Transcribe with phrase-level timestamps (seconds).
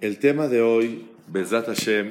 [0.00, 2.10] El tema de hoy, Bezat Hashem,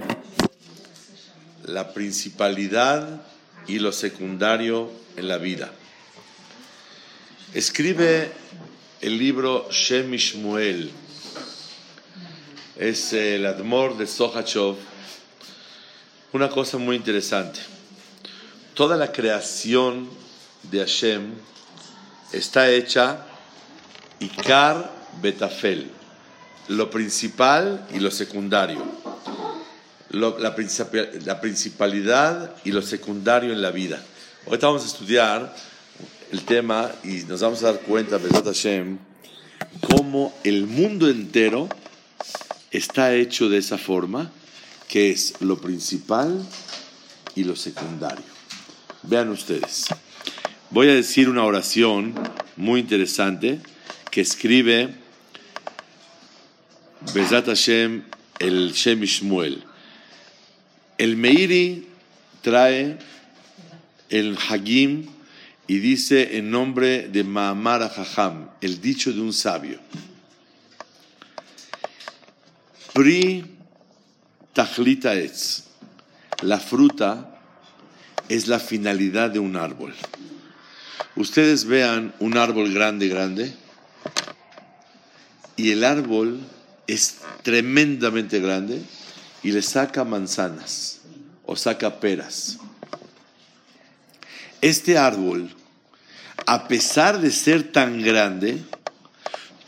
[1.66, 3.22] la principalidad
[3.68, 5.72] y lo secundario en la vida.
[7.54, 8.32] Escribe
[9.02, 10.92] el libro Shem Ishmuel,
[12.78, 14.78] es el Admor de Sohachov,
[16.32, 17.60] una cosa muy interesante.
[18.74, 20.10] Toda la creación
[20.64, 21.34] de Hashem
[22.32, 23.26] está hecha
[24.20, 24.90] Ikar
[25.22, 25.92] Betafel,
[26.68, 28.84] lo principal y lo secundario.
[30.10, 34.04] la, la, principalidad y lo secundario en la vida.
[34.46, 35.56] Ahorita vamos a estudiar
[36.32, 38.98] el tema y nos vamos a dar cuenta, Besat Hashem,
[39.82, 41.70] cómo el mundo entero
[42.72, 44.32] está hecho de esa forma,
[44.88, 46.46] que es lo principal
[47.36, 48.24] y lo secundario.
[49.04, 49.86] Vean ustedes.
[50.70, 52.14] Voy a decir una oración
[52.56, 53.60] muy interesante
[54.12, 54.96] que escribe
[57.14, 58.04] Bezat Hashem,
[58.40, 59.64] el Shem Ishmuel.
[60.98, 61.88] El Meiri
[62.42, 62.98] trae
[64.10, 65.08] el Hagim
[65.68, 69.80] y dice en nombre de Maamar Hajam, el dicho de un sabio.
[72.94, 73.46] Pri
[74.54, 75.64] Tachlita etz.
[76.44, 77.40] La fruta
[78.30, 79.94] es la finalidad de un árbol.
[81.16, 83.54] Ustedes vean un árbol grande, grande,
[85.58, 86.40] y el árbol
[86.88, 88.82] es tremendamente grande
[89.44, 91.00] y le saca manzanas
[91.46, 92.58] o saca peras.
[94.62, 95.54] Este árbol,
[96.46, 98.64] a pesar de ser tan grande,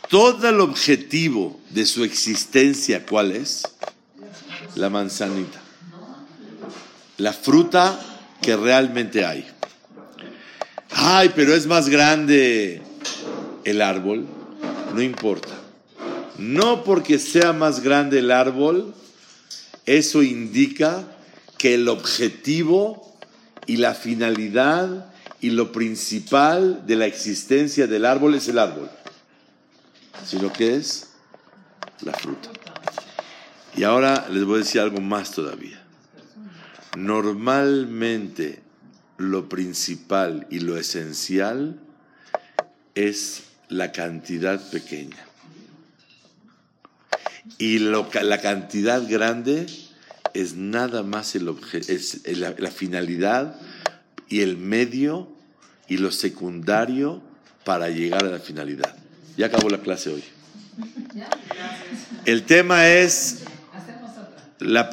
[0.08, 3.62] todo el objetivo de su existencia, ¿cuál es?
[4.74, 5.60] La manzanita.
[7.18, 8.00] La fruta
[8.40, 9.46] que realmente hay.
[10.90, 12.82] Ay, pero es más grande
[13.64, 14.26] el árbol.
[14.94, 15.57] No importa.
[16.38, 18.94] No porque sea más grande el árbol,
[19.86, 21.04] eso indica
[21.58, 23.18] que el objetivo
[23.66, 28.88] y la finalidad y lo principal de la existencia del árbol es el árbol,
[30.24, 31.10] sino que es
[32.02, 32.50] la fruta.
[33.76, 35.80] Y ahora les voy a decir algo más todavía.
[36.96, 38.62] Normalmente
[39.18, 41.78] lo principal y lo esencial
[42.94, 45.27] es la cantidad pequeña.
[47.56, 49.66] Y la cantidad grande
[50.34, 53.56] es nada más el la finalidad
[54.28, 55.28] y el medio
[55.88, 57.22] y lo secundario
[57.64, 58.94] para llegar a la finalidad.
[59.36, 60.24] Ya acabó la clase hoy.
[62.24, 63.44] El tema es
[64.58, 64.90] la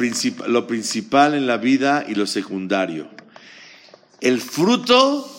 [0.47, 3.07] lo principal en la vida y lo secundario.
[4.21, 5.29] El fruto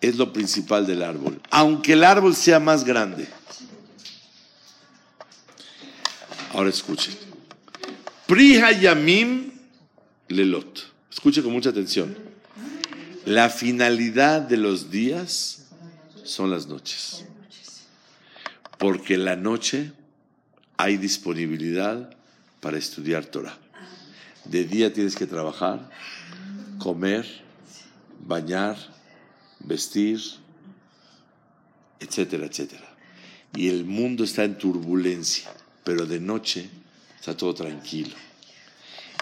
[0.00, 3.26] es lo principal del árbol, aunque el árbol sea más grande.
[6.56, 7.14] Ahora escuchen.
[8.26, 9.52] Priha Yamim
[10.28, 10.90] Lelot.
[11.12, 12.16] Escuche con mucha atención.
[13.26, 15.66] La finalidad de los días
[16.24, 17.26] son las noches.
[18.78, 19.92] Porque la noche
[20.78, 22.16] hay disponibilidad
[22.60, 23.58] para estudiar Torah.
[24.46, 25.90] De día tienes que trabajar,
[26.78, 27.26] comer,
[28.26, 28.78] bañar,
[29.60, 30.22] vestir,
[32.00, 32.96] etcétera, etcétera.
[33.54, 35.50] Y el mundo está en turbulencia
[35.86, 36.68] pero de noche
[37.16, 38.16] está todo tranquilo.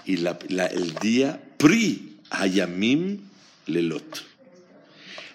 [0.07, 3.21] Y el día, pri hayamim
[3.67, 4.25] lelot.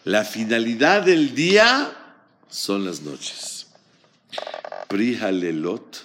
[0.06, 1.96] La finalidad del día
[2.50, 3.68] son las noches.
[4.88, 6.04] Pri halelot,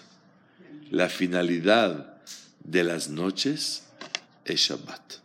[0.90, 2.18] la finalidad
[2.62, 3.84] de las noches
[4.44, 5.20] es Shabbat.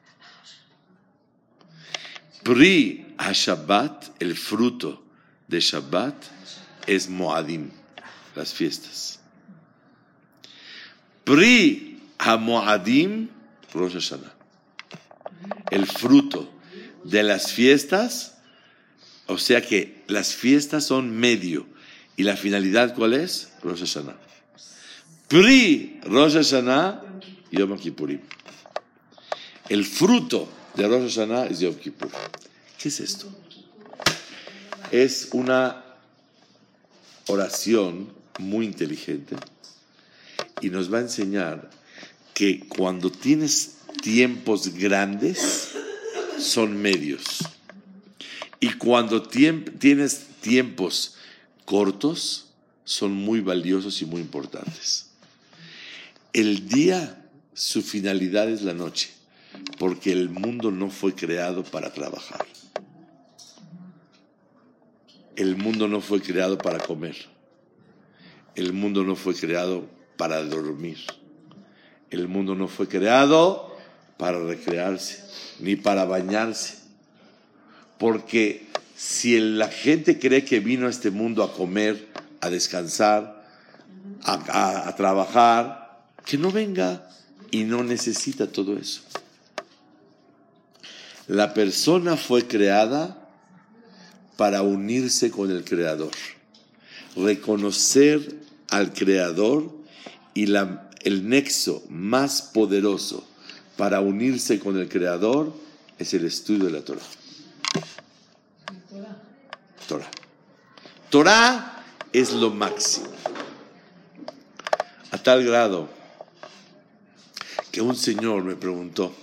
[2.44, 5.04] Pri Shabbat, el fruto
[5.50, 6.16] de Shabbat,
[6.88, 7.70] es Moadim,
[8.38, 9.19] las fiestas.
[11.30, 13.30] Pri Hamoadim
[13.76, 14.34] Rosh Hashanah.
[15.70, 16.50] El fruto
[17.04, 18.40] de las fiestas,
[19.28, 21.68] o sea que las fiestas son medio.
[22.18, 23.52] ¿Y la finalidad cuál es?
[23.62, 24.18] Rosh Hashanah.
[25.28, 27.04] Pri Rosh Hashanah,
[27.52, 28.22] Yom Kippurim.
[29.70, 32.10] El fruto de Rosh Hashanah es Yom Kippur.
[32.82, 33.28] ¿Qué es esto?
[34.90, 35.86] Es una
[37.28, 39.36] oración muy inteligente
[40.62, 41.70] y nos va a enseñar
[42.34, 45.72] que cuando tienes tiempos grandes,
[46.40, 47.40] son medios.
[48.60, 51.16] Y cuando tienes tiempos
[51.66, 52.50] cortos,
[52.84, 55.12] son muy valiosos y muy importantes.
[56.34, 59.10] El día, su finalidad es la noche,
[59.78, 62.46] porque el mundo no fue creado para trabajar.
[65.36, 67.16] El mundo no fue creado para comer.
[68.56, 70.98] El mundo no fue creado para dormir.
[72.10, 73.74] El mundo no fue creado
[74.18, 75.24] para recrearse,
[75.62, 76.80] ni para bañarse.
[77.98, 78.68] Porque
[78.98, 82.10] si la gente cree que vino a este mundo a comer,
[82.42, 83.46] a descansar,
[84.26, 87.10] a, trabajar, que no venga
[87.50, 89.02] y no necesita todo eso.
[91.28, 93.26] La persona fue creada
[94.36, 96.12] para unirse con el Creador,
[97.16, 98.36] reconocer
[98.70, 99.79] al Creador
[100.34, 103.26] y la, el nexo más poderoso
[103.78, 105.54] para unirse con el Creador
[105.98, 107.02] es el estudio de la Torah.
[109.88, 110.12] Torah.
[111.10, 111.84] Torah
[112.14, 113.08] es lo máximo.
[115.12, 115.90] A tal grado
[117.72, 119.16] que un señor me preguntó,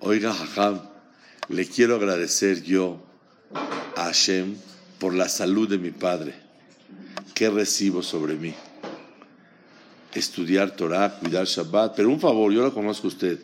[0.00, 0.80] oiga, Jajam,
[1.48, 3.02] le quiero agradecer yo
[3.96, 4.56] a Hashem
[4.98, 6.34] por la salud de mi padre.
[7.34, 8.54] ¿Qué recibo sobre mí?
[10.14, 13.38] Estudiar Torah, cuidar Shabbat, pero un favor, yo lo conozco a usted.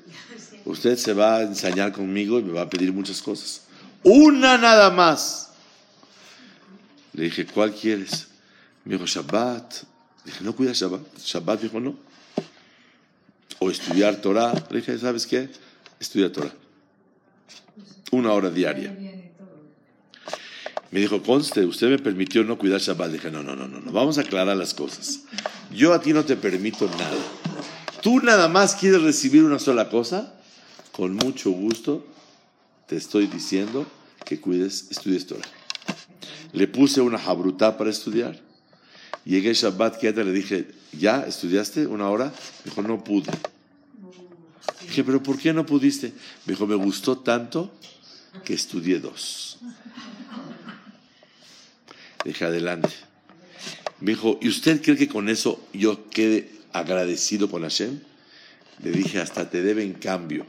[0.65, 3.63] Usted se va a ensañar conmigo y me va a pedir muchas cosas.
[4.03, 5.51] Una nada más.
[7.13, 8.27] Le dije, ¿cuál quieres?
[8.85, 9.75] Me dijo, Shabbat.
[10.25, 11.19] Le dije, ¿no cuidas Shabbat?
[11.19, 12.07] Shabbat dijo, no
[13.59, 14.53] o estudiar Torah.
[14.71, 15.49] Le dije, ¿sabes qué?
[16.01, 16.53] Estudia Torah.
[18.13, 18.95] Una hora diaria.
[20.91, 23.11] Me dijo, conste, usted me permitió no cuidar Shabbat.
[23.11, 25.21] Dije, no, no, no, no, no, vamos a aclarar las cosas.
[25.73, 27.17] Yo a ti no te permito nada.
[28.03, 30.35] Tú nada más quieres recibir una sola cosa.
[30.93, 32.07] Con mucho gusto
[32.87, 33.87] te estoy diciendo
[34.25, 35.45] que cuides, estudies Torah.
[36.53, 38.41] Le puse una jabrutá para estudiar.
[39.25, 42.27] Llegué Shabbat, que le dije, ¿ya estudiaste una hora?
[42.65, 43.33] Me dijo, no pude.
[44.83, 46.13] Dije, ¿pero por qué no pudiste?
[46.47, 47.73] Me dijo, me gustó tanto
[48.45, 49.59] que estudié dos.
[52.27, 52.89] Dije, adelante.
[54.01, 58.01] Me dijo, ¿y usted cree que con eso yo quede agradecido con Hashem?
[58.83, 60.45] Le dije, hasta te deben cambio.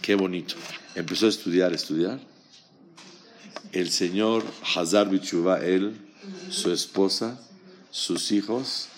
[0.00, 0.54] qué bonito.
[0.94, 2.20] Empezó a estudiar, estudiar
[3.72, 4.44] el señor
[4.74, 5.96] Hazar Bichuba, él,
[6.48, 7.40] su esposa,
[7.90, 8.88] sus hijos,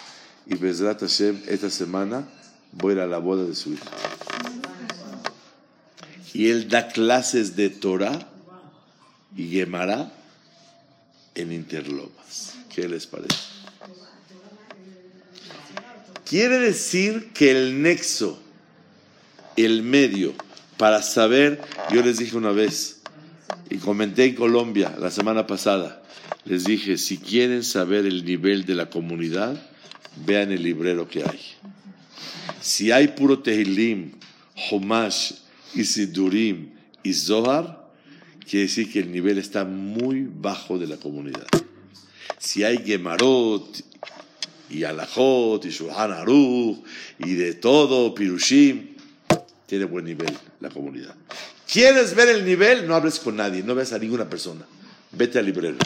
[0.46, 2.28] y Bezrat Hashem, esta semana
[2.72, 3.84] voy a a la boda de su hijo.
[6.34, 8.35] Y él da clases de Torah
[9.36, 10.12] y Gemara
[11.34, 12.56] en Interlomas.
[12.74, 13.36] ¿Qué les parece?
[16.24, 18.42] Quiere decir que el nexo,
[19.56, 20.34] el medio,
[20.76, 21.60] para saber,
[21.92, 23.00] yo les dije una vez,
[23.70, 26.02] y comenté en Colombia la semana pasada,
[26.44, 29.60] les dije, si quieren saber el nivel de la comunidad,
[30.24, 31.40] vean el librero que hay.
[32.60, 34.12] Si hay puro Tehilim,
[34.70, 35.32] Homash,
[35.74, 36.70] Isidurim
[37.02, 37.85] y Zohar,
[38.48, 41.46] quiere decir que el nivel está muy bajo de la comunidad.
[42.38, 43.82] Si hay Gemarot
[44.70, 46.82] y Alajot y Shulchan Aruch
[47.18, 48.96] y de todo, Pirushim,
[49.66, 51.14] tiene buen nivel la comunidad.
[51.70, 52.86] ¿Quieres ver el nivel?
[52.86, 54.64] No hables con nadie, no veas a ninguna persona.
[55.12, 55.78] Vete al librero.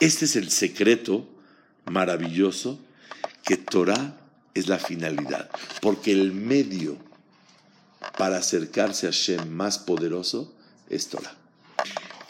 [0.00, 1.28] Este es el secreto
[1.86, 2.78] maravilloso
[3.44, 4.16] que Torah
[4.54, 5.50] es la finalidad,
[5.80, 7.07] porque el medio
[8.16, 10.54] para acercarse a Shem más poderoso
[10.88, 11.34] es Torah.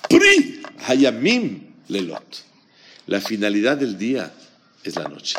[0.08, 2.44] Pri hayamim lelot.
[3.06, 4.32] La finalidad del día
[4.84, 5.38] es la noche.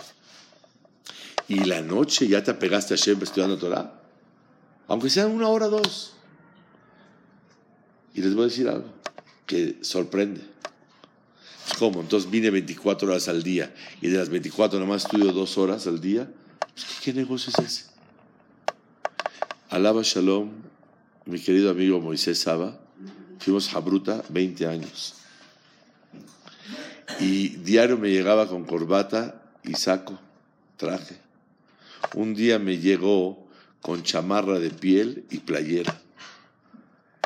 [1.47, 3.99] Y la noche ya te apegaste a Shem estudiando Torah
[4.89, 6.13] aunque sean una hora o dos.
[8.15, 8.91] Y les voy a decir algo
[9.45, 10.41] que sorprende.
[11.77, 12.01] ¿Cómo?
[12.01, 16.01] Entonces vine 24 horas al día y de las 24 nomás estudio dos horas al
[16.01, 16.29] día.
[16.73, 17.88] Pues, ¿Qué negocio es ese?
[19.69, 20.49] Alaba Shalom,
[21.27, 22.79] mi querido amigo Moisés Saba,
[23.37, 25.13] fuimos a Bruta 20 años.
[27.19, 30.19] Y diario me llegaba con corbata y saco,
[30.75, 31.19] traje.
[32.15, 33.47] Un día me llegó
[33.79, 36.01] con chamarra de piel y playera.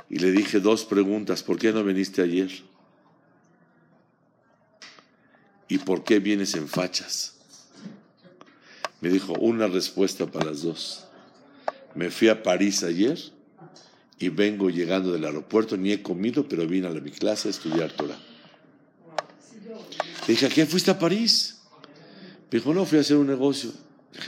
[0.09, 2.51] Y le dije dos preguntas, ¿por qué no viniste ayer?
[5.69, 7.37] ¿Y por qué vienes en fachas?
[8.99, 11.07] Me dijo una respuesta para las dos.
[11.95, 13.19] Me fui a París ayer
[14.19, 17.91] y vengo llegando del aeropuerto, ni he comido, pero vine a mi clase a estudiar
[17.91, 18.17] Torah.
[20.27, 21.61] Le dije, ¿a qué fuiste a París?
[22.51, 23.71] Me dijo, no, fui a hacer un negocio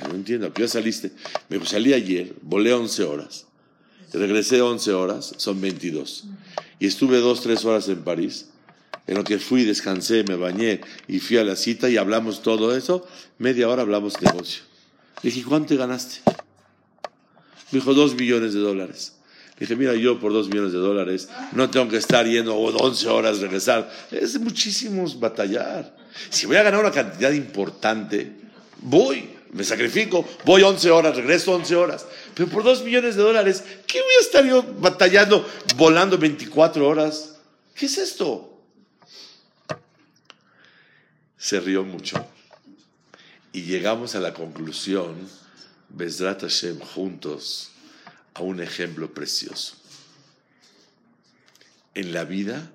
[0.08, 1.12] no entiendo, ¿a qué saliste?
[1.50, 3.46] Me salí ayer, volé 11 horas.
[4.14, 6.26] Regresé 11 horas, son 22.
[6.80, 8.50] Y estuve 2, 3 horas en París.
[9.08, 12.76] En lo que fui, descansé, me bañé y fui a la cita y hablamos todo
[12.76, 13.06] eso.
[13.38, 14.64] Media hora hablamos negocio.
[15.22, 16.22] Le dije, ¿cuánto ganaste?
[17.76, 19.12] Dijo, 2 millones de dólares.
[19.60, 23.40] Dije, mira, yo por dos millones de dólares no tengo que estar yendo 11 horas
[23.40, 23.92] regresar.
[24.12, 25.94] Es muchísimos batallar.
[26.30, 28.32] Si voy a ganar una cantidad importante,
[28.78, 32.06] voy, me sacrifico, voy 11 horas, regreso 11 horas.
[32.34, 37.40] Pero por dos millones de dólares, ¿qué voy a estar yo batallando, volando 24 horas?
[37.76, 38.58] ¿Qué es esto?
[41.38, 42.26] Se rió mucho.
[43.52, 45.16] Y llegamos a la conclusión,
[45.90, 47.72] Besrat Hashem, juntos,
[48.34, 49.76] a un ejemplo precioso.
[51.94, 52.72] En la vida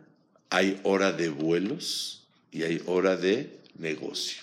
[0.49, 4.43] hay hora de vuelos y hay hora de negocio.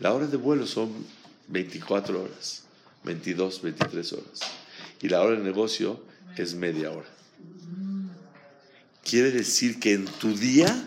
[0.00, 0.92] La hora de vuelo son
[1.48, 2.64] 24 horas,
[3.04, 4.40] 22, 23 horas.
[5.00, 6.02] Y la hora de negocio
[6.36, 7.08] es media hora.
[9.04, 10.84] Quiere decir que en tu día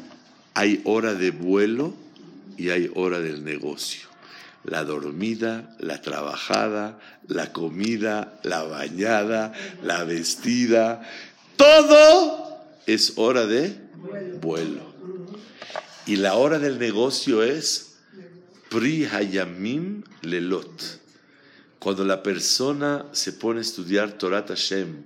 [0.54, 1.94] hay hora de vuelo
[2.58, 4.11] y hay hora del negocio
[4.64, 9.54] la dormida, la trabajada, la comida, la bañada,
[9.84, 11.02] la vestida,
[11.56, 13.76] todo es hora de
[14.42, 14.92] vuelo.
[16.06, 17.96] Y la hora del negocio es
[18.70, 21.00] Pri Hayamim Lelot.
[21.80, 25.04] Cuando la persona se pone a estudiar Torah Hashem,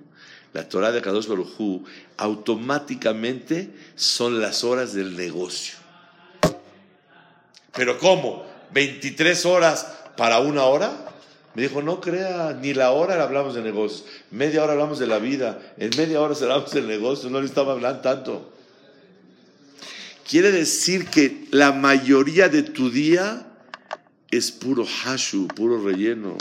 [0.53, 1.83] la Torah de Kadosh Baruj
[2.17, 5.75] automáticamente son las horas del negocio.
[7.73, 8.54] ¿Pero cómo?
[8.73, 10.91] 23 horas para una hora.
[11.53, 14.05] Me dijo, no crea, ni la hora hablamos de negocios.
[14.31, 15.59] Media hora hablamos de la vida.
[15.77, 17.29] En media hora hablamos del negocio.
[17.29, 18.51] No le estaba hablando tanto.
[20.27, 23.45] Quiere decir que la mayoría de tu día
[24.31, 26.35] es puro hashu, puro relleno.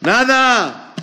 [0.00, 0.94] Nada.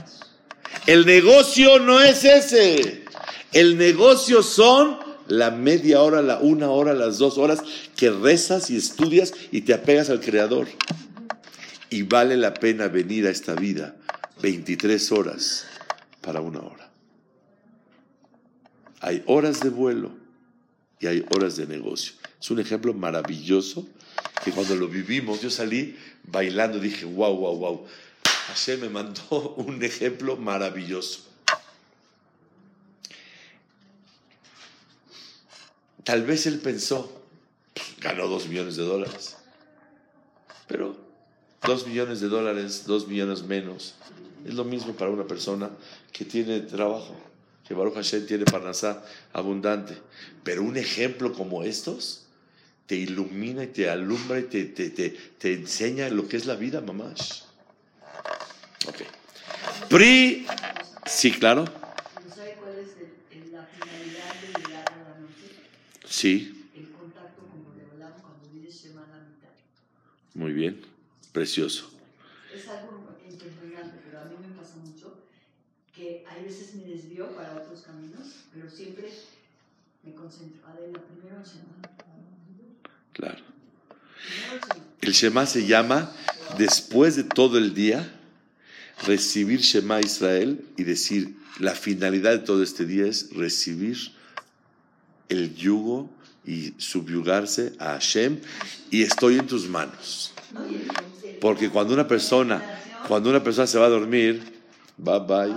[0.85, 3.05] El negocio no es ese.
[3.51, 7.61] El negocio son la media hora, la una hora, las dos horas
[7.95, 10.67] que rezas y estudias y te apegas al Creador.
[11.89, 13.95] Y vale la pena venir a esta vida
[14.41, 15.65] 23 horas
[16.21, 16.91] para una hora.
[18.99, 20.11] Hay horas de vuelo
[20.99, 22.13] y hay horas de negocio.
[22.41, 23.87] Es un ejemplo maravilloso
[24.43, 27.85] que cuando lo vivimos, yo salí bailando, dije, wow, wow, wow.
[28.47, 31.26] Hashem me mandó un ejemplo maravilloso.
[36.07, 37.21] Tal vez él pensó,
[37.99, 39.35] ganó dos millones de dólares.
[40.65, 40.95] Pero
[41.63, 43.95] dos millones de dólares, dos millones menos,
[44.45, 45.69] es lo mismo para una persona
[46.13, 47.13] que tiene trabajo,
[47.67, 49.97] que Baruch Hashem tiene parnasá abundante.
[50.45, 52.23] Pero un ejemplo como estos
[52.85, 56.79] te ilumina y te alumbra y te, te, te, enseña lo que es la vida,
[56.79, 57.47] mamás.
[58.87, 59.01] Ok.
[59.89, 60.47] Pri,
[61.05, 61.65] sí, claro.
[66.09, 66.69] Sí.
[66.75, 69.49] El contacto como le hablamos cuando dice semana mitad.
[70.33, 70.81] Muy bien,
[71.33, 71.91] precioso.
[72.53, 75.19] Es algo impresionante, pero a mí me pasa mucho
[75.95, 79.11] que hay veces me desvío para otros caminos, pero siempre
[80.03, 80.65] me concentro.
[80.67, 81.97] Adela, primero el Shema.
[83.13, 83.43] Claro.
[85.01, 86.11] El Shema se llama,
[86.57, 88.09] después de todo el día,
[89.05, 94.16] recibir Shema Israel y decir, la finalidad de todo este día es recibir
[95.29, 96.09] el yugo
[96.45, 98.39] y subyugarse a Hashem
[98.89, 100.33] y estoy en tus manos.
[101.41, 102.63] Porque cuando una persona,
[103.07, 104.61] cuando una persona se va a dormir,
[104.97, 105.55] bye bye,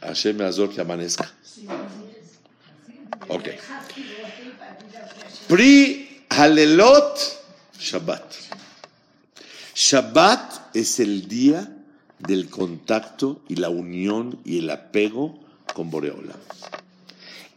[0.00, 1.32] Hashem me azor que amanezca.
[3.28, 3.48] Ok.
[5.48, 7.18] Pri Halelot
[7.78, 8.34] Shabbat.
[9.74, 11.74] Shabbat es el día
[12.18, 15.38] del contacto y la unión y el apego
[15.72, 16.34] con Boreola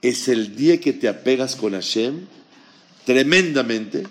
[0.02, 2.26] es el día que te apegas con Hashem
[3.06, 4.08] tremendamente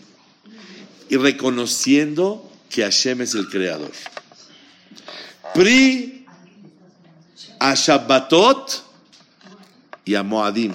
[1.08, 3.90] y reconociendo que Hashem es el creador.
[5.54, 6.26] Pri
[7.58, 8.84] a Shabbatot
[10.04, 10.74] y a Moadim,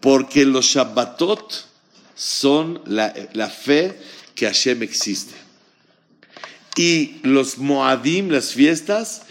[0.00, 1.66] porque los Shabbatot
[2.14, 3.10] son la,
[3.48, 3.98] fe
[4.34, 5.34] que Hashem existe.
[6.76, 9.22] Y los Moadim, las fiestas,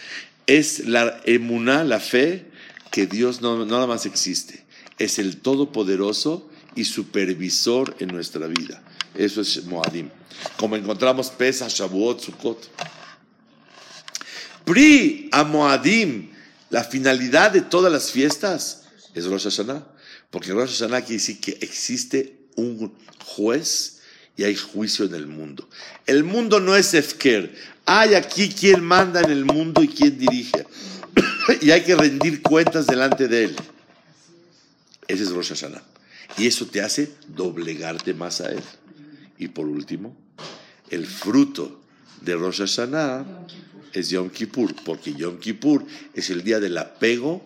[0.46, 2.46] es la emuná, la fe
[2.92, 4.66] que Dios no, no nada más existe
[5.04, 8.82] es el Todopoderoso y supervisor en nuestra vida.
[9.16, 10.10] Eso es Moadim.
[10.58, 12.70] Como encontramos Pesach, Shavuot, Sukkot.
[14.66, 16.30] Pri a Moadim,
[16.70, 19.86] la finalidad de todas las fiestas es Rosh Hashanah.
[20.30, 22.94] Porque Rosh Hashanah quiere decir que existe un
[23.26, 24.00] juez
[24.38, 25.68] y hay juicio en el mundo.
[26.06, 27.54] El mundo no es Efker.
[27.86, 30.66] Hay aquí quien manda en el mundo y quien dirige.
[31.62, 33.56] y hay que rendir cuentas delante de él.
[35.12, 35.84] Ese es Rosh Hashanah.
[36.38, 38.64] Y eso te hace doblegarte más a Él.
[39.38, 40.16] Y por último,
[40.90, 41.82] el fruto
[42.22, 43.26] de Rosh Hashanah
[43.92, 47.46] es Yom Kippur, porque Yom Kippur es el día del apego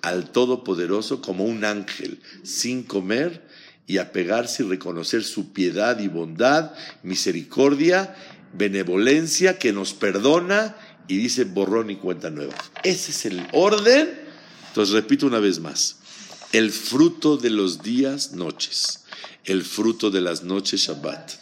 [0.00, 3.46] al Todopoderoso como un ángel, sin comer
[3.86, 8.16] y apegarse y reconocer su piedad y bondad, misericordia,
[8.54, 10.76] benevolencia que nos perdona
[11.08, 12.54] y dice borrón y cuenta nueva.
[12.82, 14.08] Ese es el orden.
[14.68, 15.98] Entonces repito una vez más,
[16.52, 19.04] el fruto de los días, noches,
[19.44, 21.32] el fruto de las noches, Shabbat,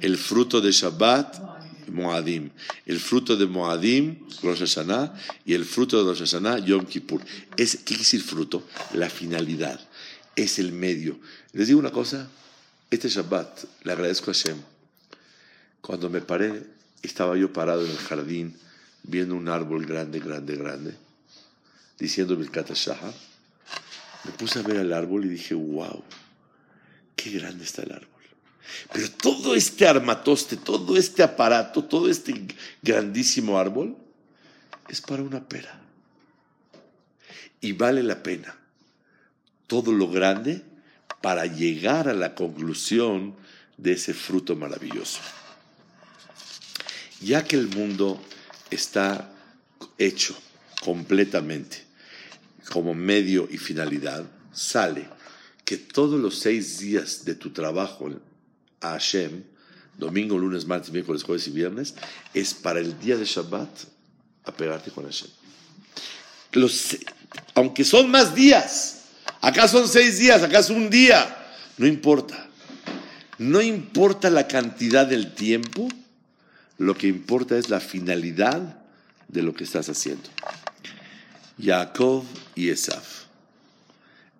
[0.00, 1.56] el fruto de Shabbat,
[1.88, 2.50] Moadim.
[2.84, 7.20] El fruto de Moadim, Rosh Hashanah, y el fruto de Rosh Hashanah, Yom Kippur.
[7.56, 8.66] Es, ¿Qué quiere decir fruto?
[8.94, 9.80] La finalidad.
[10.34, 11.18] Es el medio.
[11.52, 12.28] Les digo una cosa.
[12.90, 14.58] Este Shabbat le agradezco a Hashem.
[15.80, 16.64] Cuando me paré,
[17.02, 18.56] estaba yo parado en el jardín
[19.02, 20.94] viendo un árbol grande, grande, grande,
[21.98, 23.14] diciendo Birkat Shahar.
[24.26, 26.02] Me puse a ver el árbol y dije, wow,
[27.14, 28.10] qué grande está el árbol.
[28.92, 32.34] Pero todo este armatoste, todo este aparato, todo este
[32.82, 33.96] grandísimo árbol
[34.88, 35.80] es para una pera.
[37.60, 38.56] Y vale la pena
[39.68, 40.62] todo lo grande
[41.20, 43.36] para llegar a la conclusión
[43.76, 45.20] de ese fruto maravilloso.
[47.20, 48.20] Ya que el mundo
[48.70, 49.32] está
[49.98, 50.36] hecho
[50.82, 51.85] completamente
[52.70, 55.08] como medio y finalidad, sale
[55.64, 58.08] que todos los seis días de tu trabajo
[58.80, 59.42] a Hashem,
[59.98, 61.94] domingo, lunes, martes, miércoles, jueves y viernes,
[62.34, 63.68] es para el día de Shabbat
[64.44, 65.28] apegarte con Hashem.
[66.52, 66.96] Los,
[67.54, 69.02] aunque son más días,
[69.40, 71.36] acá son seis días, acá es un día,
[71.78, 72.48] no importa.
[73.38, 75.88] No importa la cantidad del tiempo,
[76.78, 78.78] lo que importa es la finalidad
[79.28, 80.28] de lo que estás haciendo.
[81.58, 82.22] Jacob
[82.54, 83.02] y Esav.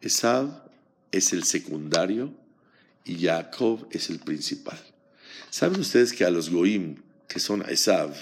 [0.03, 0.51] Esav
[1.11, 2.31] es el secundario
[3.07, 4.79] y Jacob es el principal.
[5.49, 6.97] ¿Saben ustedes que a los Goim,
[7.27, 8.15] que son Esav,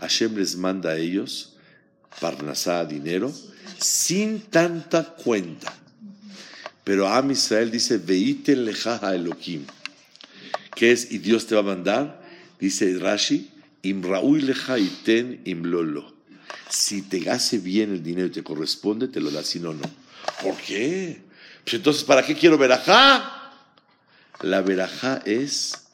[0.00, 1.56] Hashem les manda a ellos
[2.20, 3.32] Parnasá, dinero,
[3.80, 5.74] sin tanta cuenta?
[6.84, 9.64] Pero a Israel dice, Veite lejaja Elohim,
[10.74, 12.22] que es, y Dios te va a mandar,
[12.60, 13.50] dice Rashi,
[13.82, 14.52] Imraui
[15.44, 16.17] imlolo.
[16.68, 19.90] Si te hace bien el dinero y te corresponde, te lo das, si no, no.
[20.42, 21.22] ¿Por qué?
[21.64, 23.52] Pues entonces, ¿para qué quiero verajá?
[24.42, 25.88] La verajá es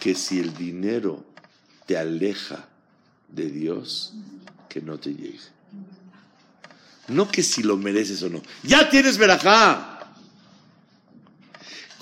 [0.00, 1.24] que si el dinero
[1.86, 2.68] te aleja
[3.28, 4.12] de Dios,
[4.68, 5.40] que no te llegue.
[7.08, 8.42] No que si lo mereces o no.
[8.62, 10.12] Ya tienes verajá.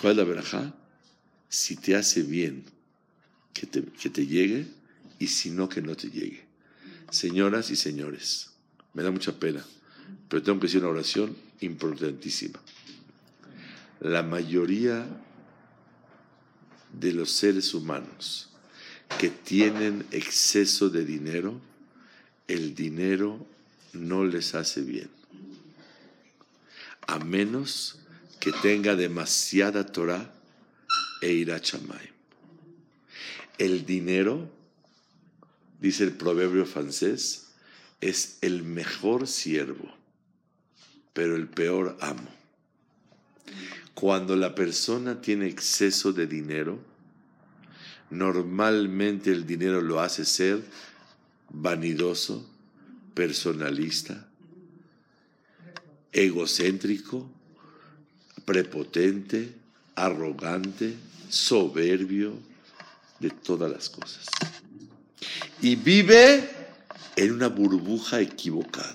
[0.01, 0.75] ¿Cuál es la verajá?
[1.49, 2.65] Si te hace bien
[3.55, 4.67] que te, que te llegue
[5.19, 6.46] y si no, que no te llegue.
[7.11, 8.51] Señoras y señores,
[8.95, 9.64] me da mucha pena,
[10.29, 12.61] pero tengo que decir una oración importantísima.
[14.01, 15.07] La mayoría
[16.92, 18.51] de los seres humanos
[19.19, 21.61] que tienen exceso de dinero,
[22.49, 23.47] el dinero
[23.92, 25.09] no les hace bien.
[27.07, 28.01] A menos
[28.40, 30.33] que tenga demasiada Torah
[31.23, 31.61] e irá
[33.59, 34.51] El dinero,
[35.81, 37.49] dice el proverbio francés,
[38.01, 39.93] es el mejor siervo,
[41.12, 42.29] pero el peor amo.
[43.95, 46.79] Cuando la persona tiene exceso de dinero,
[48.11, 50.62] normalmente el dinero lo hace ser
[51.49, 52.47] vanidoso,
[53.15, 54.29] personalista,
[56.12, 57.31] egocéntrico,
[58.45, 59.55] prepotente,
[59.95, 60.95] arrogante,
[61.29, 62.35] soberbio,
[63.21, 64.27] de todas las cosas.
[65.61, 66.49] Y vive
[67.16, 68.95] en una burbuja equivocada.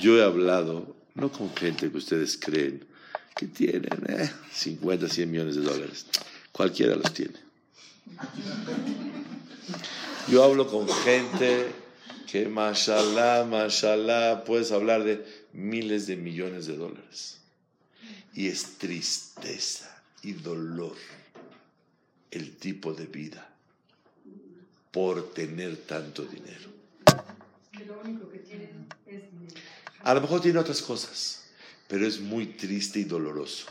[0.00, 2.86] Yo he hablado, no con gente que ustedes creen,
[3.36, 6.06] que tienen eh, 50, 100 millones de dólares.
[6.52, 7.38] Cualquiera los tiene.
[10.28, 11.66] Yo hablo con gente
[12.26, 17.38] que, mashallah, mashallah, puedes hablar de miles de millones de dólares.
[18.32, 20.96] Y es tristeza y dolor
[22.30, 23.49] el tipo de vida
[24.90, 26.70] por tener tanto dinero.
[30.02, 31.40] A lo mejor tiene otras cosas
[31.90, 33.66] pero es muy triste y doloroso.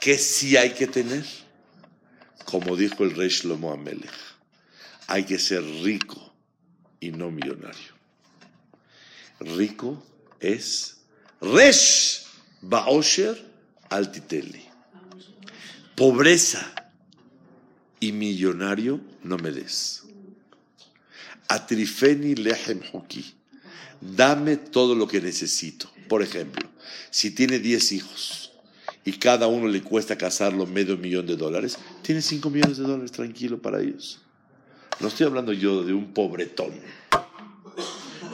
[0.00, 1.24] ¿Qué sí hay que tener?
[2.44, 4.10] Como dijo el rey Shlomo Amelech,
[5.06, 6.34] hay que ser rico
[6.98, 7.92] y no millonario.
[9.38, 10.04] Rico
[10.40, 10.96] es
[11.40, 12.24] Resh
[12.60, 13.40] Baosher
[13.88, 14.64] Altiteli.
[15.94, 16.74] Pobreza
[18.00, 20.01] y millonario no me des.
[21.52, 23.34] Atrifeni lehem hoki.
[24.00, 25.86] Dame todo lo que necesito.
[26.08, 26.68] Por ejemplo,
[27.10, 28.52] si tiene 10 hijos
[29.04, 33.12] y cada uno le cuesta casarlo medio millón de dólares, tiene 5 millones de dólares
[33.12, 34.20] tranquilo para ellos.
[34.98, 36.72] No estoy hablando yo de un pobretón.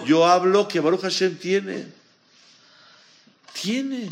[0.07, 1.87] Yo hablo que Baruch Hashem tiene.
[3.61, 4.09] Tiene.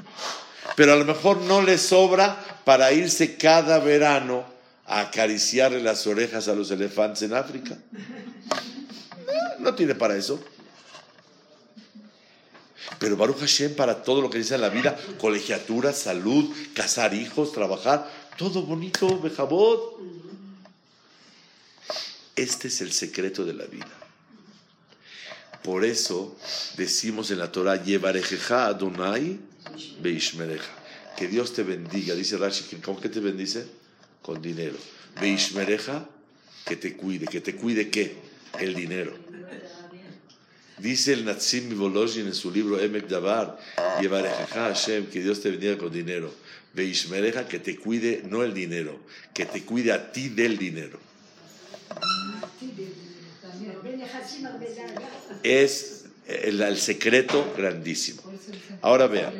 [0.74, 4.44] Pero a lo mejor no le sobra para irse cada verano
[4.84, 7.76] a acariciarle las orejas a los elefantes en África.
[9.58, 10.42] No tiene para eso.
[12.98, 17.52] Pero Baruch Hashem para todo lo que dice en la vida, colegiatura, salud, casar hijos,
[17.52, 19.96] trabajar, todo bonito, Bejabot.
[22.34, 23.88] Este es el secreto de la vida.
[25.62, 26.36] Por eso
[26.76, 29.40] decimos en la Torah, Yevarejeja Adonai
[30.00, 30.70] Beishmereja.
[31.16, 32.14] Que Dios te bendiga.
[32.14, 33.66] Dice Rashi, ¿con qué te bendice?
[34.22, 34.76] Con dinero.
[35.20, 36.06] Beishmereja,
[36.64, 37.26] que te cuide.
[37.26, 38.16] ¿Que te cuide qué?
[38.60, 39.25] El dinero.
[40.78, 43.58] Dice el Natsim Volozhin en su libro Emek Dabar,
[44.00, 46.32] Yevarejeja Hashem, que Dios te bendiga con dinero.
[46.74, 49.00] Beishmereja, que te cuide no el dinero,
[49.32, 51.00] que te cuide a ti del dinero.
[55.42, 58.22] Es el, secreto grandísimo.
[58.82, 59.32] Ahora vean,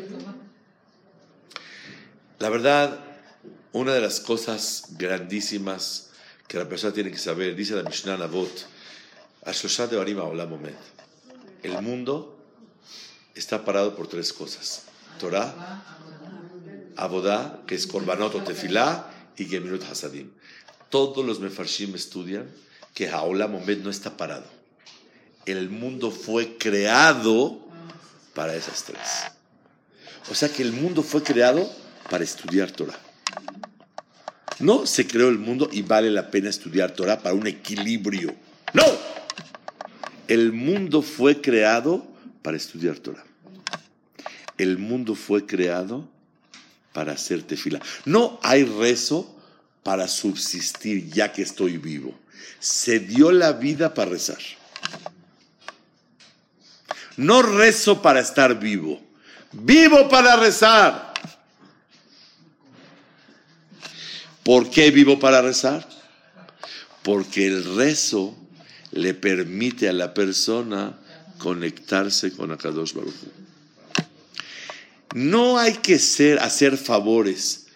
[2.38, 2.98] la verdad,
[3.72, 6.10] una de las cosas grandísimas
[6.48, 8.66] que la persona tiene que saber, dice la Mishnah Navot,
[11.66, 12.38] el mundo
[13.34, 14.84] está parado por tres cosas.
[15.18, 15.84] Torah,
[16.96, 20.30] Abodá, que es Korbanot o Tefilá, y Geminut Hasadim.
[20.88, 22.48] Todos los Mefarshim estudian
[22.94, 24.46] que Haolam Omed no está parado.
[25.44, 27.60] El mundo fue creado
[28.34, 29.24] para esas tres.
[30.30, 31.70] O sea que el mundo fue creado
[32.10, 32.98] para estudiar Torah.
[34.58, 38.34] No se creó el mundo y vale la pena estudiar Torah para un equilibrio.
[38.72, 38.84] No.
[40.28, 42.06] El mundo fue creado
[42.42, 43.24] para estudiar Torah.
[44.58, 46.08] El mundo fue creado
[46.92, 47.80] para hacer tefila.
[48.04, 49.36] No hay rezo
[49.82, 52.18] para subsistir ya que estoy vivo.
[52.58, 54.38] Se dio la vida para rezar.
[57.16, 59.00] No rezo para estar vivo.
[59.52, 61.14] Vivo para rezar.
[64.42, 65.86] ¿Por qué vivo para rezar?
[67.02, 68.36] Porque el rezo
[68.96, 70.98] le permite a la persona
[71.38, 73.14] conectarse con Akadosh Baruch
[75.16, 77.68] no hay que hacer favores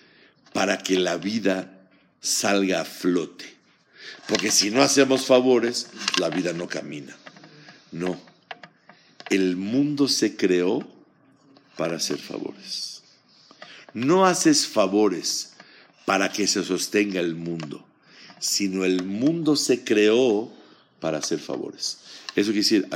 [0.53, 1.73] para que la vida
[2.21, 3.47] salga a flote.
[4.29, 5.87] Porque si no hacemos favores,
[6.19, 7.17] la vida no camina.
[7.93, 8.21] No.
[9.31, 10.87] El mundo se creó
[11.79, 13.05] para hacer favores.
[13.95, 15.55] No haces favores
[16.05, 17.83] para que se sostenga el mundo,
[18.39, 20.53] sino el mundo se creó
[21.01, 21.99] para hacer favores.
[22.37, 22.89] Eso quiere decir,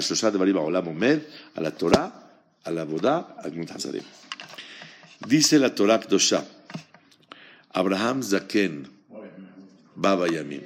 [1.55, 2.25] a la Torah,
[2.65, 4.03] a la Bodá, a Hazadim.
[5.27, 6.45] Dice la Torah Kdosha,
[7.73, 8.89] Abraham Zaken,
[9.95, 10.63] Baba Yamim.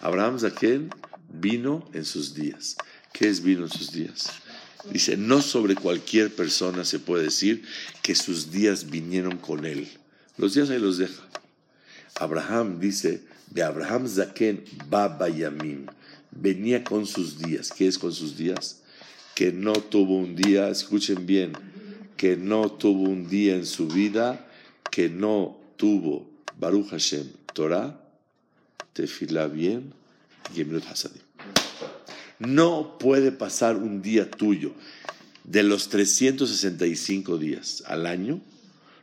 [0.00, 0.90] Abraham Zaken
[1.28, 2.76] vino en sus días.
[3.12, 4.30] ¿Qué es vino en sus días?
[4.92, 7.64] Dice, no sobre cualquier persona se puede decir
[8.02, 9.88] que sus días vinieron con él.
[10.36, 11.22] Los días ahí los deja.
[12.14, 15.86] Abraham dice, de Abraham Zaken Baba Yamim,
[16.40, 17.70] venía con sus días.
[17.70, 18.82] ¿Qué es con sus días?
[19.34, 21.52] Que no tuvo un día, escuchen bien,
[22.16, 24.44] que no tuvo un día en su vida
[24.90, 28.00] que no tuvo Baruch Hashem Torah,
[28.92, 29.92] Tefilá bien
[30.54, 31.22] y Eminut Hasadim.
[32.38, 34.72] No puede pasar un día tuyo
[35.44, 38.40] de los 365 días al año,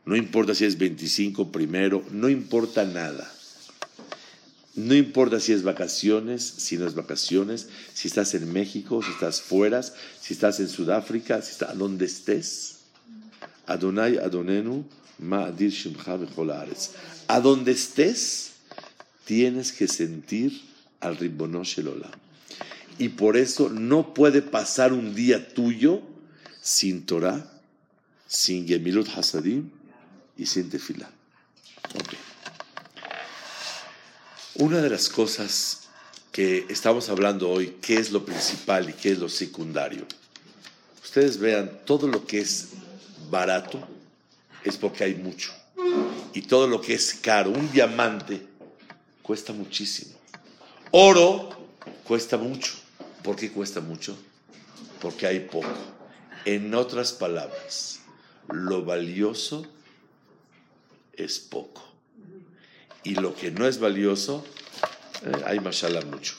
[0.06, 3.32] no importa si es 25 primero, no importa nada.
[4.76, 9.42] No importa si es vacaciones, si no es vacaciones, si estás en México, si estás
[9.42, 12.76] fuera, si estás en Sudáfrica, si estás donde estés.
[13.68, 14.86] Adonai Adonenu
[15.20, 16.18] Ma'adir Shimcha
[17.28, 18.52] A donde estés,
[19.24, 20.62] tienes que sentir
[21.00, 21.92] al Ribonosh el
[23.00, 26.02] Y por eso no puede pasar un día tuyo
[26.62, 27.50] sin Torah,
[28.28, 29.70] sin Gemilut Hasadim
[30.38, 31.10] y sin Tefillah.
[34.58, 35.89] Una de las cosas
[36.32, 40.06] que estamos hablando hoy, qué es lo principal y qué es lo secundario.
[41.04, 42.70] Ustedes vean todo lo que es
[43.30, 43.86] barato
[44.63, 45.52] es porque hay mucho.
[46.34, 48.48] Y todo lo que es caro, un diamante,
[49.22, 50.15] cuesta muchísimo.
[50.91, 51.50] Oro
[52.06, 52.76] cuesta mucho.
[53.24, 54.18] ¿Por qué cuesta mucho?
[55.02, 55.68] Porque hay poco.
[56.46, 58.00] En otras palabras,
[58.48, 59.68] lo valioso
[61.12, 61.95] es poco.
[63.06, 64.44] Y lo que no es valioso,
[65.24, 66.36] eh, hay mashallah mucho.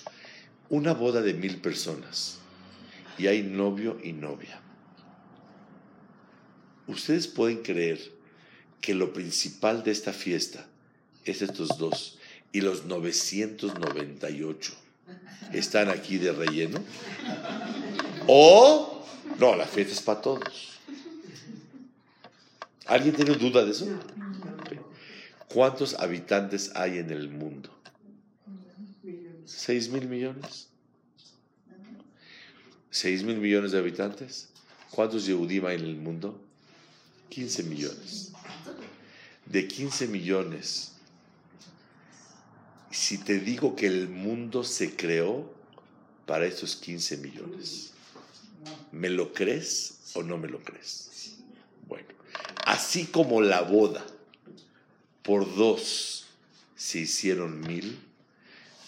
[0.68, 2.38] Una boda de mil personas
[3.16, 4.61] y hay novio y novia.
[6.88, 8.12] Ustedes pueden creer
[8.81, 10.66] que lo principal de esta fiesta
[11.24, 12.18] es estos dos
[12.52, 14.72] y los 998
[15.52, 16.83] están aquí de relleno.
[18.26, 19.05] O,
[19.38, 20.70] no, la fiesta es para todos.
[22.87, 23.87] ¿Alguien tiene duda de eso?
[25.48, 27.70] ¿Cuántos habitantes hay en el mundo?
[29.44, 30.68] ¿Seis mil millones?
[32.90, 34.48] ¿Seis mil millones de habitantes?
[34.90, 36.40] ¿Cuántos Yehudim hay en el mundo?
[37.28, 38.32] 15 millones.
[39.44, 40.92] De 15 millones,
[42.90, 45.52] si te digo que el mundo se creó
[46.24, 47.92] para esos 15 millones,
[48.90, 51.37] ¿me lo crees o no me lo crees?
[51.87, 52.09] Bueno,
[52.64, 54.04] así como la boda
[55.26, 56.24] por dos
[56.76, 57.98] se hicieron mil,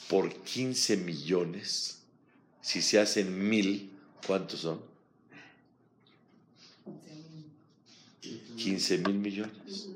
[0.08, 1.98] por 15 millones,
[2.62, 3.90] si se hacen mil,
[4.24, 4.80] ¿cuántos son?
[8.56, 9.88] 15 mil millones.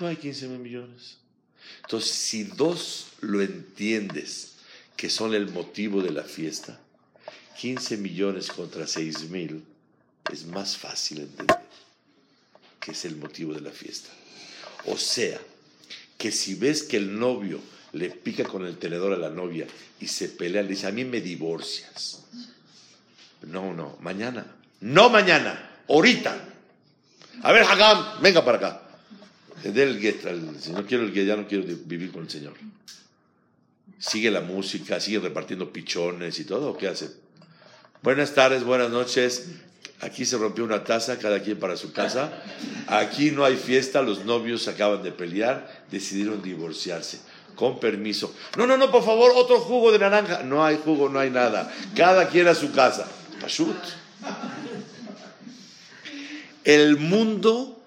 [0.00, 1.18] No hay 15 mil millones.
[1.82, 4.54] Entonces, si dos lo entiendes,
[4.96, 6.80] que son el motivo de la fiesta,
[7.58, 9.62] 15 millones contra 6 mil
[10.32, 11.60] es más fácil entender
[12.80, 14.10] que es el motivo de la fiesta.
[14.86, 15.38] O sea,
[16.16, 17.60] que si ves que el novio
[17.92, 19.66] le pica con el tenedor a la novia
[20.00, 22.22] y se pelea, le dice, a mí me divorcias.
[23.42, 24.46] No, no, mañana.
[24.80, 26.48] No mañana, ahorita.
[27.42, 28.82] A ver, Hagam, venga para acá.
[29.62, 30.22] Del get,
[30.58, 32.54] si no quiero el ya no quiero vivir con el Señor.
[33.98, 37.10] Sigue la música, sigue repartiendo pichones y todo, ¿o qué hace?
[38.02, 39.48] Buenas tardes, buenas noches.
[40.02, 42.32] Aquí se rompió una taza, cada quien para su casa.
[42.86, 47.20] Aquí no hay fiesta, los novios acaban de pelear, decidieron divorciarse.
[47.54, 48.34] Con permiso.
[48.56, 50.42] No, no, no, por favor, otro jugo de naranja.
[50.42, 51.70] No hay jugo, no hay nada.
[51.94, 53.06] Cada quien a su casa.
[53.40, 53.76] Pashut.
[56.64, 57.82] El mundo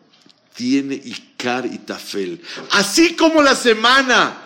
[0.54, 2.42] tiene Icar y Tafel.
[2.72, 4.42] Así como la semana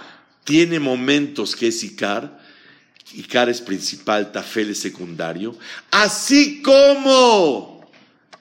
[0.45, 2.39] tiene momentos que es Icar,
[3.13, 5.58] Icar es principal, Tafel es secundario.
[5.91, 7.89] Así como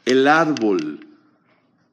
[0.05, 1.07] el árbol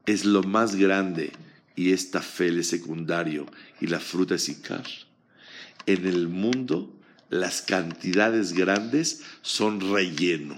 [0.06, 1.32] es lo más grande
[1.76, 3.46] y es Tafel es secundario
[3.80, 4.86] y la fruta es Icar.
[5.86, 6.94] En el mundo
[7.30, 10.58] las cantidades grandes son relleno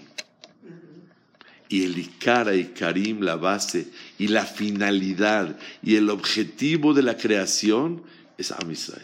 [1.70, 7.18] y el Ikara y Karim, la base y la finalidad y el objetivo de la
[7.18, 8.04] creación
[8.38, 9.04] es Am Israel.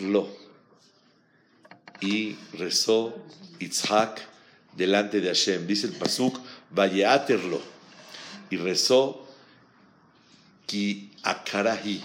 [0.00, 0.28] Lo
[2.00, 3.14] y rezó
[3.58, 4.20] Yitzhak
[4.76, 5.66] delante de Hashem.
[5.66, 6.38] Dice el Pasuk,
[6.74, 7.60] lo
[8.50, 9.26] y rezó
[10.66, 12.02] Ki Akarahi,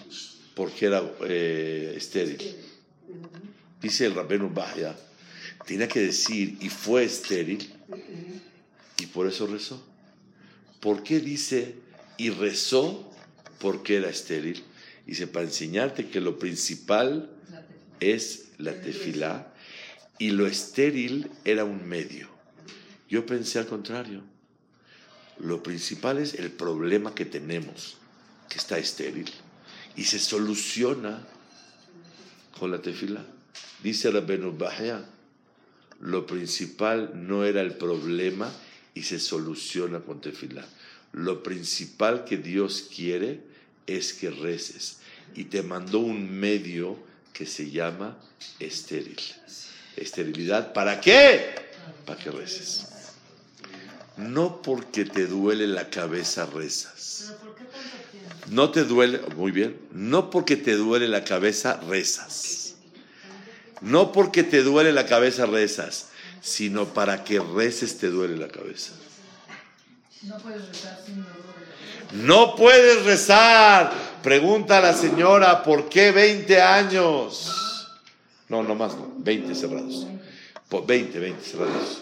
[0.55, 2.55] porque era eh, estéril.
[3.81, 4.95] Dice el Rabenu Bahya
[5.65, 7.69] tenía que decir, y fue estéril,
[8.97, 9.83] y por eso rezó.
[10.79, 11.75] ¿Por qué dice,
[12.17, 13.11] y rezó
[13.59, 14.63] porque era estéril?
[15.05, 17.29] Dice, para enseñarte que lo principal
[17.99, 19.53] es la tefilá,
[20.17, 22.29] y lo estéril era un medio.
[23.09, 24.21] Yo pensé al contrario.
[25.39, 27.97] Lo principal es el problema que tenemos,
[28.49, 29.29] que está estéril,
[29.95, 31.25] y se soluciona
[32.57, 33.25] con la tefilá.
[33.83, 35.03] Dice Rabbenu Bahya,
[35.99, 38.51] lo principal no era el problema
[38.93, 40.65] y se soluciona con tefilá.
[41.11, 43.41] Lo principal que Dios quiere
[43.87, 44.97] es que reces.
[45.35, 46.97] Y te mandó un medio
[47.33, 48.17] que se llama
[48.59, 49.19] estéril.
[49.95, 51.55] Esterilidad, ¿para qué?
[52.05, 52.87] Para que reces.
[54.17, 57.33] No porque te duele la cabeza rezas.
[58.49, 62.75] No te duele, muy bien, no porque te duele la cabeza rezas.
[63.81, 66.09] No porque te duele la cabeza rezas,
[66.41, 68.93] sino para que reces te duele la cabeza.
[70.23, 71.25] No puedes rezar sin.
[72.25, 73.91] No puedes rezar.
[74.21, 77.51] Pregunta a la señora, ¿por qué 20 años?
[78.47, 80.07] No, no más, no, 20 cerrados.
[80.69, 82.01] 20, 20 cerrados.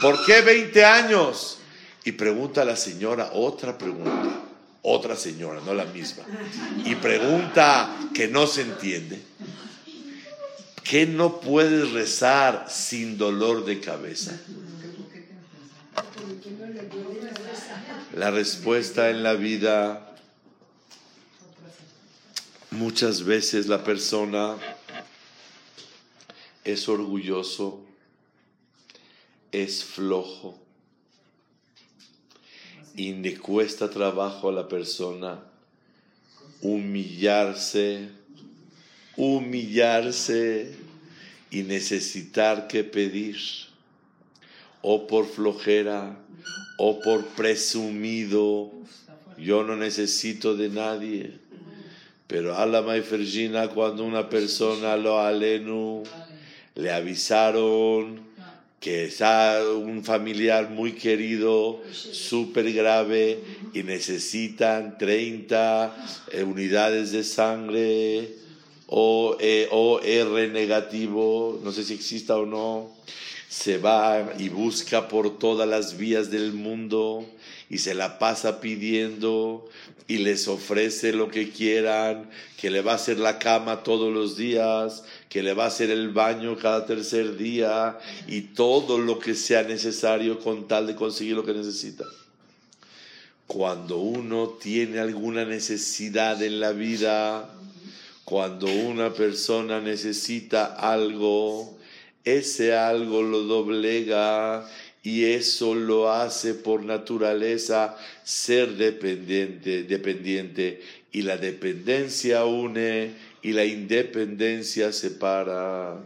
[0.00, 1.58] ¿Por qué 20 años?
[2.04, 4.40] Y pregunta a la señora otra pregunta,
[4.82, 6.24] otra señora, no la misma.
[6.84, 9.20] Y pregunta que no se entiende.
[10.84, 14.38] ¿Qué no puedes rezar sin dolor de cabeza?
[18.18, 20.12] La respuesta en la vida,
[22.72, 24.56] muchas veces la persona
[26.64, 27.86] es orgulloso,
[29.52, 30.58] es flojo
[32.96, 35.38] y le cuesta trabajo a la persona
[36.60, 38.08] humillarse
[39.16, 40.74] humillarse
[41.52, 43.36] y necesitar que pedir,
[44.82, 46.16] o por flojera,
[46.78, 48.70] o por presumido,
[49.36, 51.32] yo no necesito de nadie.
[52.26, 56.04] Pero a la Fergina, cuando una persona lo alenu,
[56.74, 58.20] le avisaron
[58.80, 63.40] que está un familiar muy querido, súper grave,
[63.74, 68.34] y necesitan 30 eh, unidades de sangre
[68.86, 72.94] o, eh, o R negativo, no sé si exista o no,
[73.48, 77.26] se va y busca por todas las vías del mundo
[77.70, 79.68] y se la pasa pidiendo
[80.06, 84.36] y les ofrece lo que quieran, que le va a hacer la cama todos los
[84.36, 89.34] días, que le va a hacer el baño cada tercer día y todo lo que
[89.34, 92.04] sea necesario con tal de conseguir lo que necesita.
[93.46, 97.50] Cuando uno tiene alguna necesidad en la vida,
[98.24, 101.77] cuando una persona necesita algo,
[102.24, 104.68] ese algo lo doblega
[105.02, 113.64] y eso lo hace por naturaleza ser dependiente, dependiente y la dependencia une y la
[113.64, 115.98] independencia separa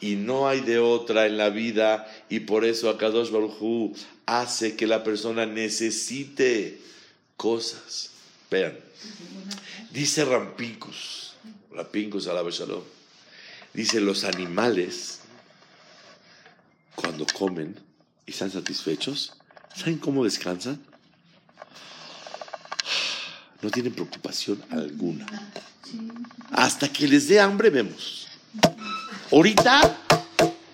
[0.00, 4.86] y no hay de otra en la vida y por eso Akadosh Baruj hace que
[4.86, 6.78] la persona necesite
[7.36, 8.10] cosas.
[8.50, 8.76] Vean,
[9.92, 11.34] dice Rampicus,
[11.72, 12.82] Rampicus alaba Shalom,
[13.72, 15.19] dice los animales
[16.94, 17.76] cuando comen
[18.26, 19.34] y están satisfechos,
[19.74, 20.80] ¿saben cómo descansan?
[23.62, 25.26] No tienen preocupación alguna.
[26.50, 28.28] Hasta que les dé hambre vemos.
[29.30, 29.98] Ahorita,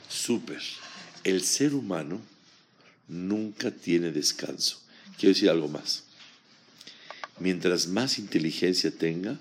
[0.08, 0.62] súper.
[1.24, 2.20] El ser humano
[3.08, 4.80] nunca tiene descanso.
[5.18, 6.04] Quiero decir algo más.
[7.38, 9.36] Mientras más inteligencia tenga,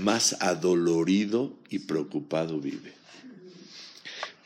[0.00, 2.97] más adolorido y preocupado vive.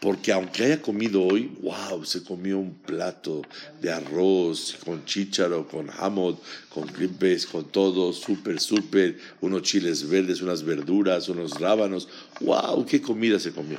[0.03, 3.41] Porque aunque haya comido hoy, wow, se comió un plato
[3.81, 10.43] de arroz con chícharo, con jamón, con crimpes, con todo, súper, súper, unos chiles verdes,
[10.43, 12.09] unas verduras, unos rábanos,
[12.41, 13.79] wow, qué comida se comió.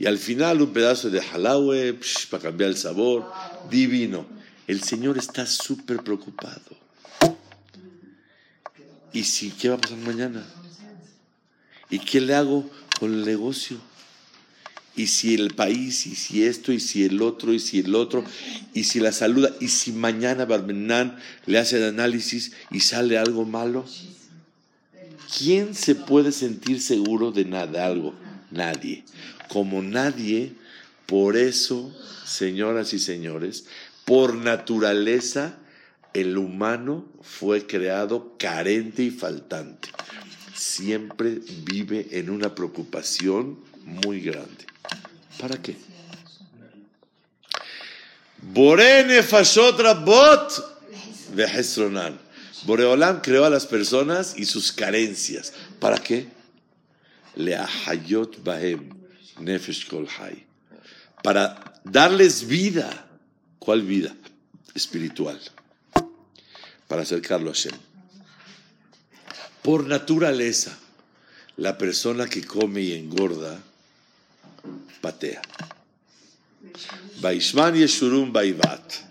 [0.00, 1.96] Y al final un pedazo de jalawe
[2.28, 3.30] para cambiar el sabor,
[3.70, 4.26] divino.
[4.66, 6.76] El Señor está súper preocupado.
[9.12, 10.44] ¿Y si qué va a pasar mañana?
[11.88, 13.78] ¿Y qué le hago con el negocio?
[14.96, 18.24] Y si el país, y si esto, y si el otro, y si el otro,
[18.72, 23.44] y si la saluda, y si mañana Barmenán le hace el análisis y sale algo
[23.44, 23.84] malo.
[25.38, 28.14] ¿Quién se puede sentir seguro de nada, algo?
[28.50, 29.04] Nadie.
[29.48, 30.54] Como nadie,
[31.04, 33.66] por eso, señoras y señores,
[34.06, 35.58] por naturaleza,
[36.14, 39.90] el humano fue creado carente y faltante.
[40.54, 44.64] Siempre vive en una preocupación muy grande.
[45.38, 45.76] ¿Para qué?
[48.40, 50.76] Borene Fashotra Bot
[51.36, 52.18] Hesronan.
[52.64, 55.52] Boreolam creó a las personas y sus carencias.
[55.78, 56.28] ¿Para qué?
[57.36, 58.90] Leahayot Bahem
[59.40, 60.08] Nefesh Kol
[61.22, 63.06] Para darles vida.
[63.58, 64.14] ¿Cuál vida?
[64.74, 65.40] Espiritual.
[66.88, 67.74] Para acercarlo a Hashem.
[69.62, 70.78] Por naturaleza,
[71.56, 73.60] la persona que come y engorda
[75.06, 75.42] patea.
[77.20, 79.06] Baishman Yeshurum Baivat.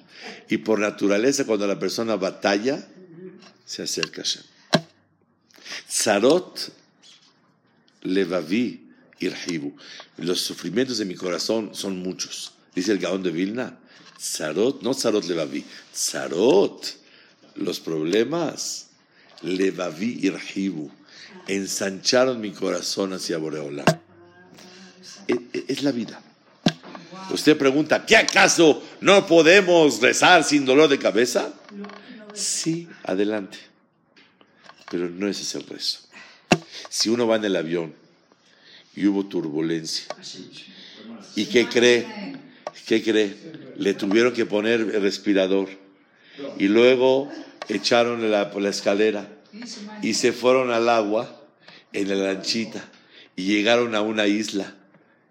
[0.49, 2.86] Y por naturaleza, cuando la persona batalla,
[3.65, 4.43] se acerca a Hashem.
[5.88, 6.71] Tzarot
[8.03, 8.81] Levavi
[9.19, 9.75] Irhibu.
[10.17, 12.51] Los sufrimientos de mi corazón son muchos.
[12.75, 13.79] Dice el Gaón de Vilna.
[14.19, 15.63] Tzarot, no Tzarot Levavi.
[15.93, 16.86] Tzarot,
[17.55, 18.88] los problemas.
[19.41, 20.91] Levavi Irhibu.
[21.47, 24.04] Ensancharon mi corazón hacia Boreolam
[25.27, 26.21] es la vida.
[27.31, 31.53] Usted pregunta, ¿qué acaso no podemos rezar sin dolor de cabeza?
[32.33, 33.57] Sí, adelante.
[34.91, 35.99] Pero no ese es el rezo.
[36.89, 37.93] Si uno va en el avión
[38.95, 40.05] y hubo turbulencia,
[41.35, 42.35] ¿y qué cree?
[42.85, 43.35] ¿Qué cree?
[43.77, 45.69] Le tuvieron que poner respirador
[46.59, 47.31] y luego
[47.67, 49.27] echaron la, la escalera
[50.01, 51.43] y se fueron al agua
[51.91, 52.88] en la lanchita
[53.35, 54.75] y llegaron a una isla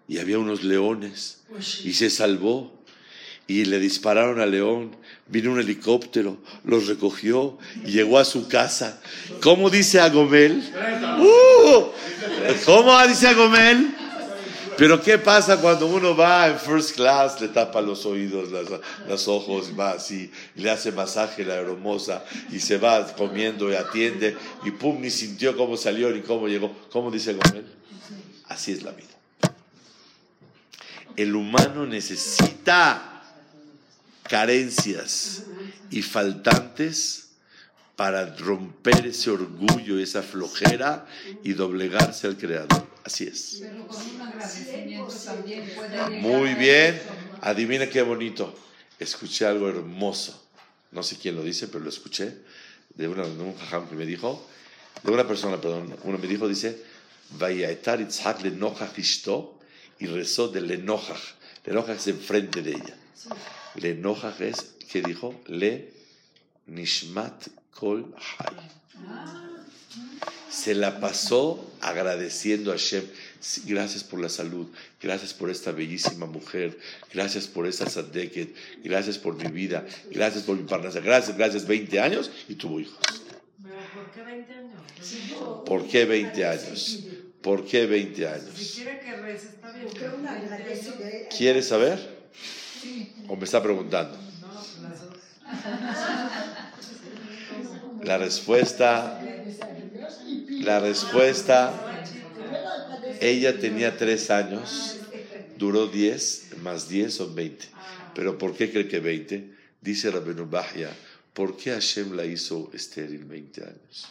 [0.07, 1.39] y había unos leones
[1.83, 2.71] y se salvó
[3.47, 4.95] y le dispararon al león.
[5.27, 9.01] Vino un helicóptero, los recogió y llegó a su casa.
[9.41, 10.63] ¿Cómo dice Agomel?
[11.19, 11.85] ¡Uh!
[12.65, 13.95] ¿Cómo dice Agomel?
[14.77, 18.49] Pero ¿qué pasa cuando uno va en first class, le tapa los oídos,
[19.07, 24.35] los ojos, va así, le hace masaje la hermosa y se va comiendo y atiende
[24.65, 26.75] y pum, ni sintió cómo salió ni cómo llegó?
[26.91, 27.65] ¿Cómo dice Agomel?
[28.49, 29.14] Así es la vida
[31.15, 33.23] el humano necesita
[34.23, 35.43] carencias
[35.89, 37.29] y faltantes
[37.95, 41.07] para romper ese orgullo, esa flojera
[41.43, 42.85] y doblegarse al Creador.
[43.03, 43.63] Así es.
[46.13, 47.01] Muy bien.
[47.41, 48.53] Adivina qué bonito.
[48.99, 50.43] Escuché algo hermoso.
[50.91, 52.37] No sé quién lo dice, pero lo escuché
[52.95, 54.45] de, una, de un jajam que me dijo,
[55.03, 56.81] de una persona, perdón, uno me dijo, dice,
[57.31, 58.51] Vayaetar Itzhak le
[59.99, 61.35] y rezó de le Nojach.
[61.65, 62.97] Le Nojach es enfrente de ella.
[63.95, 65.39] Nojach es, ¿qué dijo?
[65.47, 65.91] Le
[66.67, 68.55] Nishmat Kol Hay.
[70.49, 73.03] Se la pasó agradeciendo a Hashem.
[73.39, 74.67] Sí, Gracias por la salud,
[75.01, 76.79] gracias por esta bellísima mujer,
[77.13, 81.99] gracias por esta sadeket, gracias por mi vida, gracias por mi parnasa, gracias, gracias, 20
[81.99, 82.97] años y tuvo hijos.
[83.61, 85.63] ¿Pero por qué 20 años?
[85.65, 86.99] ¿Por qué 20 años?
[87.45, 88.71] ¿Por qué 20 Si años?
[88.73, 89.83] quiere que rece, está bien.
[89.85, 91.99] Porque pero uno 20 agradece años, de- ¿Quieres saber?
[92.81, 93.13] Sí.
[93.27, 94.17] ¿O me está preguntando?
[94.17, 95.17] No, las dos.
[98.01, 99.21] La respuesta,
[100.61, 101.71] la respuesta,
[103.21, 104.97] ella tenía 3 años,
[105.55, 107.65] duró 10, más 10 son 20.
[108.15, 109.53] Pero ¿por qué cree que 20?
[109.81, 110.89] Dice Rabenu Bahya,
[111.33, 114.07] ¿por qué Hashem la hizo estéril 20 años?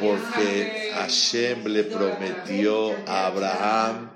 [0.00, 4.10] Porque, Hashem le prometió a Abraham,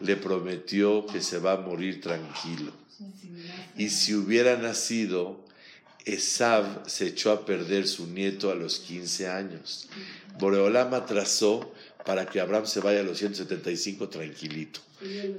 [0.00, 2.72] le prometió que se va a morir tranquilo.
[3.76, 5.40] Y si hubiera nacido,
[6.04, 9.88] Esav se echó a perder su nieto a los 15 años.
[10.38, 11.72] Boreolam atrasó
[12.04, 14.80] para que Abraham se vaya a los 175 tranquilito.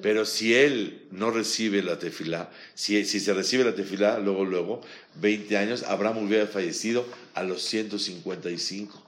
[0.01, 4.81] Pero si él no recibe la tefilá, si, si se recibe la tefilá, luego, luego,
[5.15, 9.01] 20 años, Abraham hubiera fallecido a los 155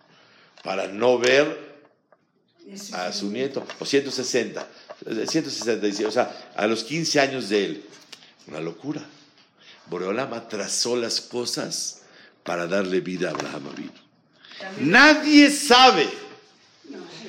[0.64, 1.76] para no ver
[2.93, 4.68] a su nieto, o 160,
[5.06, 7.84] eh, 165, o sea, a los 15 años de él.
[8.47, 9.06] Una locura.
[9.88, 12.01] Boreolam atrasó las cosas
[12.43, 13.91] para darle vida a Abraham Avinu.
[14.80, 16.08] Nadie sabe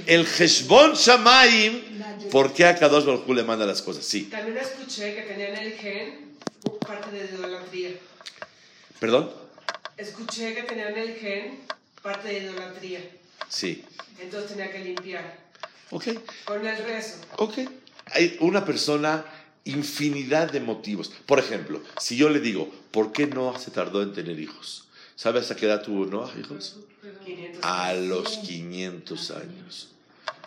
[0.07, 1.83] el Heshbon Shamaim
[2.31, 4.05] por qué a Kadosh Baruj Hu le manda las cosas.
[4.05, 6.37] Sí, También escuché que tenían el gen
[6.81, 7.91] parte de idolatría.
[8.99, 9.31] perdón.
[9.97, 11.61] Escuché que tenían el gen
[12.03, 13.01] parte de idolatría.
[13.49, 13.85] Sí,
[14.19, 15.39] Entonces tenía que limpiar.
[15.91, 16.05] ok.
[16.45, 17.17] Con el rezo.
[17.37, 17.59] Ok.
[18.13, 19.25] Hay una persona,
[19.65, 21.13] infinidad de motivos.
[21.27, 24.89] Por ejemplo, si yo le digo, ¿por qué Noah se tardó en tener hijos?
[25.17, 26.77] ¿Sabe hasta qué edad tuvo Noah hijos?
[27.25, 27.61] 500.
[27.65, 29.89] A los 500 años.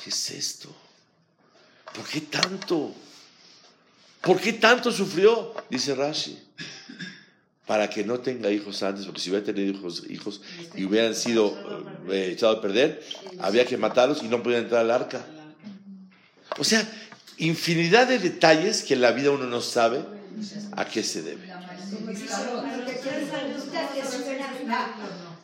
[0.02, 0.70] ¿Qué es esto?
[1.94, 2.94] ¿Por qué tanto?
[4.22, 5.54] ¿Por qué tanto sufrió?
[5.70, 6.40] Dice Rashi.
[7.66, 9.72] Para que no tenga hijos antes, porque si hubiera tenido
[10.10, 10.42] hijos,
[10.76, 11.56] y hubieran sido
[12.10, 13.04] eh, echados a perder,
[13.40, 15.24] había que matarlos y no podían entrar al arca.
[16.58, 16.88] O sea,
[17.38, 20.04] infinidad de detalles que en la vida uno no sabe
[20.76, 21.48] a qué se debe.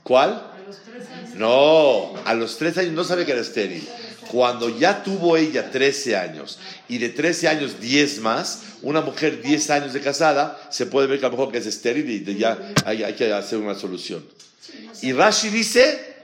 [0.02, 0.32] ¿Cuál?
[0.32, 1.36] A los 3 años.
[1.36, 3.88] No, a los tres años no sabía que era estéril.
[4.32, 9.70] Cuando ya tuvo ella 13 años y de 13 años 10 más, una mujer 10
[9.70, 13.14] años de casada se puede ver que a lo mejor es estéril y ya hay,
[13.14, 14.26] que hacer una solución.
[15.02, 16.16] Y Rashi dice,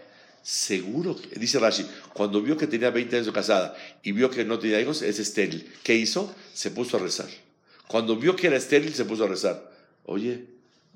[0.42, 4.60] seguro, dice Rashi, cuando vio que tenía 20 años de casada y vio que no
[4.60, 5.72] tenía hijos, es estéril.
[5.84, 6.34] ¿Qué hizo?
[6.54, 7.30] Se puso a rezar.
[7.88, 9.72] Cuando vio que era estéril, se puso a rezar.
[10.06, 10.46] Oye,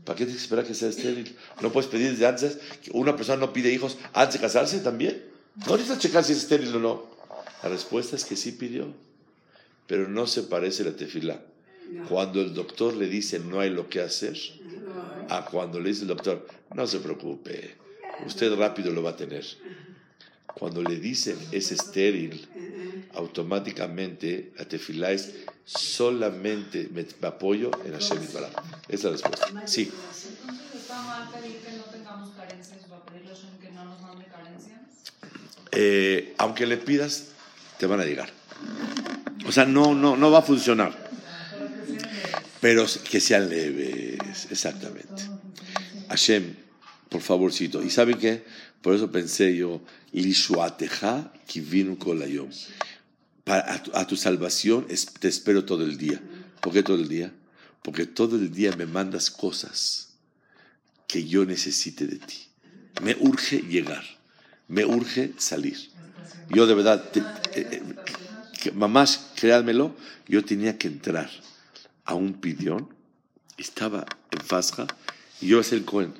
[0.03, 1.35] ¿para qué tienes que que sea estéril?
[1.61, 2.57] ¿No puedes pedir desde antes
[2.91, 5.34] una persona no pide hijos antes de casarse también?
[5.55, 7.03] No necesitas checar si es estéril o no.
[7.63, 8.93] La respuesta es que sí pidió,
[9.87, 11.41] pero no se parece la tefilá.
[12.09, 14.37] Cuando el doctor le dice no hay lo que hacer,
[15.29, 17.75] a cuando le dice el doctor, no se preocupe,
[18.25, 19.45] usted rápido lo va a tener.
[20.53, 22.47] Cuando le dicen es estéril,
[23.13, 25.33] automáticamente la tefilá es
[25.65, 28.19] solamente me, apoyo en Hashem.
[28.87, 29.67] Esa es la respuesta.
[29.67, 29.91] Sí.
[29.91, 33.85] Entonces está mal pedir que no tengamos carencias o a pedirle a Hashem que no
[33.85, 34.79] nos mande carencias.
[35.75, 37.25] Eh, aunque le pidas,
[37.77, 38.29] te van a llegar.
[39.45, 41.05] O sea, no, no, no va a funcionar.
[42.61, 45.23] Pero que sean leves, exactamente.
[46.09, 46.55] Hashem,
[47.09, 47.83] por favorcito.
[47.83, 48.43] ¿Y saben qué?
[48.81, 49.81] Por eso pensé yo,
[51.95, 52.49] kolayom.
[53.43, 56.19] Para, a, a tu salvación es- te espero todo el día.
[56.61, 57.31] ¿Por qué todo el día?
[57.83, 60.13] Porque todo el día me mandas cosas
[61.07, 62.47] que yo necesite de ti.
[63.03, 64.03] Me urge llegar.
[64.67, 65.77] Me urge salir.
[66.49, 67.81] Yo de verdad, te- eh,
[68.65, 69.95] eh, mamás, créanmelo,
[70.27, 71.29] yo tenía que entrar
[72.05, 72.89] a un pidión,
[73.57, 74.87] estaba en Fasja,
[75.41, 76.13] y yo ser el Cohen.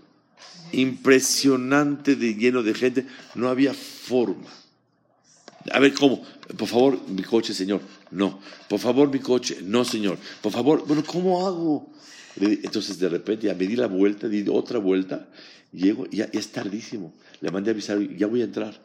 [0.72, 4.48] Impresionante de lleno de gente, no había forma.
[5.72, 6.24] A ver, ¿cómo?
[6.58, 7.82] Por favor, mi coche, señor.
[8.12, 8.40] No.
[8.70, 9.60] Por favor, mi coche.
[9.64, 10.18] No, señor.
[10.42, 11.90] Por favor, bueno, ¿cómo hago?
[12.40, 15.28] Entonces, de repente, ya me di la vuelta, di otra vuelta,
[15.76, 17.14] Llego, ya, ya es tardísimo.
[17.42, 18.80] Le mandé a avisar, ya voy a entrar.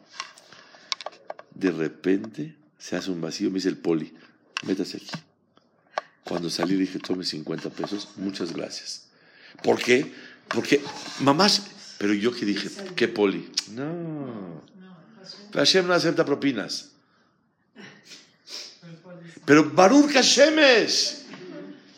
[1.55, 4.13] De repente se hace un vacío, me dice el poli,
[4.63, 5.11] métase aquí.
[6.23, 9.07] Cuando salí dije, tome 50 pesos, muchas gracias.
[9.63, 10.11] ¿Por qué?
[10.47, 10.81] Porque,
[11.19, 11.63] mamás,
[11.97, 13.49] pero yo que dije, ¿qué poli?
[13.71, 14.61] No.
[15.53, 16.91] Hashem no acepta propinas.
[19.45, 21.20] Pero Baruch Hashem es.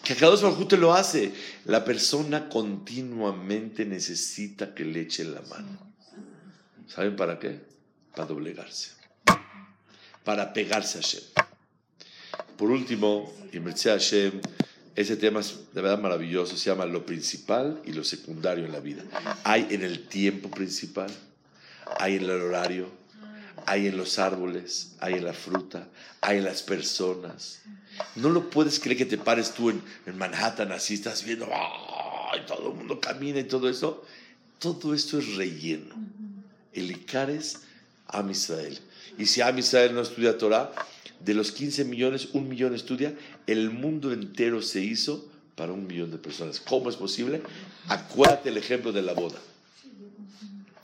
[0.04, 1.32] Que cada dos te lo hace.
[1.66, 5.94] La persona continuamente necesita que le echen la mano.
[6.88, 7.62] ¿Saben para qué?
[8.12, 8.92] Para doblegarse.
[10.24, 11.24] Para pegarse a Hashem.
[12.58, 14.42] Por último, y Hashem,
[14.96, 16.58] ese tema es de verdad maravilloso.
[16.58, 19.04] Se llama lo principal y lo secundario en la vida.
[19.44, 21.10] Hay en el tiempo principal,
[21.98, 22.90] hay en el horario,
[23.66, 25.88] hay en los árboles, hay en la fruta,
[26.22, 27.62] hay en las personas.
[28.16, 29.84] No lo puedes creer que te pares tú en,
[30.18, 32.42] Manhattan así, estás viendo, ¡ay!
[32.48, 34.04] todo el mundo camina y todo eso.
[34.60, 35.96] Todo esto es relleno.
[36.74, 37.62] El Icar es
[38.08, 38.80] Am Israel.
[39.18, 40.72] Y si Am Israel no estudia Torah,
[41.20, 43.14] de los 15 millones, un millón estudia,
[43.48, 46.60] el mundo entero se hizo para un millón de personas.
[46.60, 47.42] ¿Cómo es posible?
[47.88, 49.40] Acuérdate el ejemplo de la boda.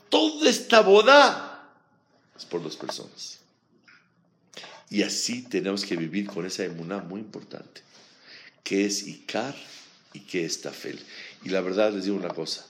[0.08, 1.49] Toda esta boda
[2.44, 3.40] por dos personas.
[4.88, 7.82] Y así tenemos que vivir con esa emuná muy importante,
[8.64, 9.54] que es Icar
[10.12, 10.98] y que es Tafel.
[11.44, 12.66] Y la verdad les digo una cosa,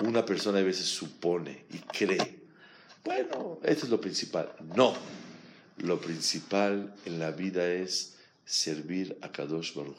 [0.00, 2.38] una persona a veces supone y cree,
[3.04, 4.52] bueno, esto es lo principal.
[4.76, 4.96] No,
[5.78, 8.14] lo principal en la vida es
[8.44, 9.96] servir a Kadosh Baruj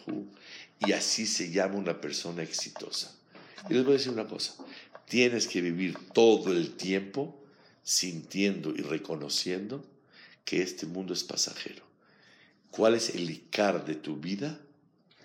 [0.79, 3.13] y así se llama una persona exitosa.
[3.69, 4.55] Y les voy a decir una cosa,
[5.07, 7.43] tienes que vivir todo el tiempo
[7.87, 9.81] sintiendo y reconociendo
[10.43, 11.81] que este mundo es pasajero.
[12.69, 14.59] ¿Cuál es el icar de tu vida?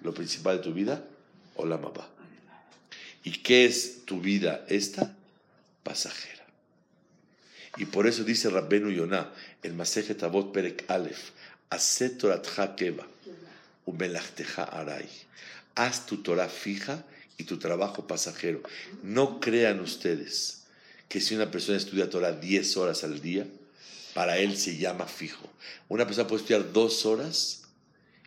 [0.01, 1.05] Lo principal de tu vida,
[1.57, 2.09] o la mamá.
[3.25, 5.13] ¿Y qué es tu vida esta?
[5.83, 6.47] Pasajera.
[7.79, 9.33] Y por eso dice Rabbenu Yonah,
[9.65, 11.31] el Masejet Avot Perek Aleph,
[12.17, 13.09] Toratja Keva,
[14.71, 15.09] Aray.
[15.75, 17.05] Haz tu Torah fija
[17.39, 18.63] y tu trabajo pasajero.
[19.03, 20.62] No crean ustedes
[21.13, 23.47] que si una persona estudia Torah 10 horas al día,
[24.15, 25.47] para él se llama fijo.
[25.91, 27.65] Una persona puede estudiar dos horas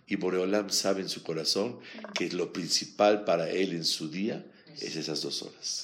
[0.05, 1.79] y Boreolam sabe en su corazón
[2.13, 4.45] que lo principal para él en su día
[4.79, 5.81] es esas dos horas.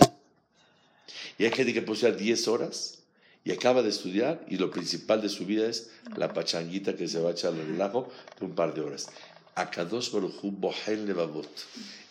[1.39, 2.99] Y hay gente que puede estudiar diez horas
[3.43, 7.19] y acaba de estudiar y lo principal de su vida es la pachanguita que se
[7.19, 9.07] va a echar al lago de un par de horas.
[9.55, 11.49] Akadosh Baruchu Bohen Levavot.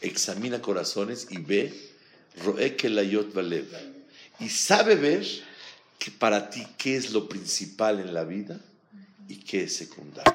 [0.01, 1.73] Examina corazones y ve
[2.45, 4.00] Roe Kelayot Valev.
[4.41, 5.27] Y sabe ver
[5.99, 8.59] que para ti qué es lo principal en la vida
[9.29, 10.35] y qué es secundario.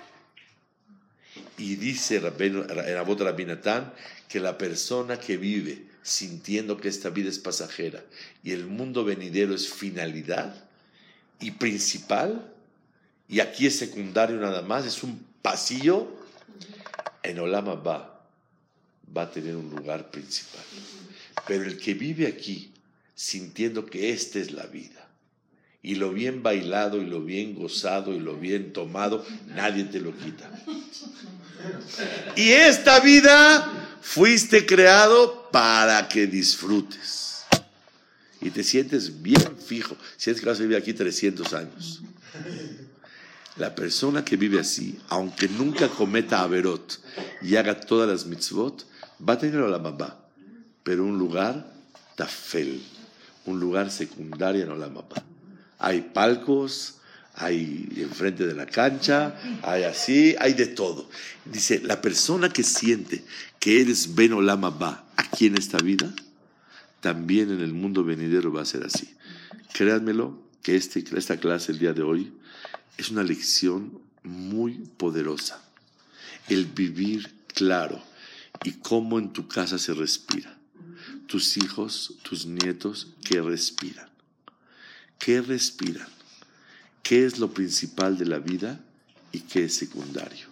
[1.57, 3.93] Y dice en Abot Rabinatán
[4.29, 8.03] que la persona que vive sintiendo que esta vida es pasajera
[8.43, 10.53] y el mundo venidero es finalidad
[11.39, 12.53] y principal,
[13.27, 16.07] y aquí es secundario nada más, es un pasillo,
[17.23, 18.23] en Olama va,
[19.15, 20.63] va a tener un lugar principal.
[21.47, 22.71] Pero el que vive aquí
[23.15, 25.07] sintiendo que esta es la vida,
[25.81, 30.17] y lo bien bailado y lo bien gozado y lo bien tomado, nadie te lo
[30.17, 30.49] quita.
[32.35, 37.45] Y esta vida fuiste creado para que disfrutes.
[38.41, 39.95] Y te sientes bien fijo.
[40.17, 42.01] Sientes que vas a vivir aquí 300 años.
[43.57, 46.99] La persona que vive así, aunque nunca cometa averot
[47.41, 48.85] y haga todas las mitzvot,
[49.27, 50.19] va a tener a la mamá,
[50.83, 51.73] pero un lugar
[52.15, 52.81] tafel,
[53.45, 55.05] un lugar secundario en la mamá
[55.79, 56.95] hay palcos,
[57.35, 61.09] hay enfrente de la cancha, hay así, hay de todo.
[61.45, 63.23] Dice, la persona que siente
[63.59, 66.13] que eres Ben Olama va aquí en esta vida,
[67.01, 69.13] también en el mundo venidero va a ser así.
[69.73, 72.33] Créanmelo que este, esta clase el día de hoy
[72.97, 75.61] es una lección muy poderosa.
[76.47, 78.01] El vivir claro
[78.63, 80.54] y cómo en tu casa se respira.
[81.27, 84.15] Tus hijos, tus nietos, que respiran
[85.19, 86.07] ¿Qué respiran?
[87.01, 88.79] ¿Qué es lo principal de la vida
[89.31, 90.47] y qué es secundario?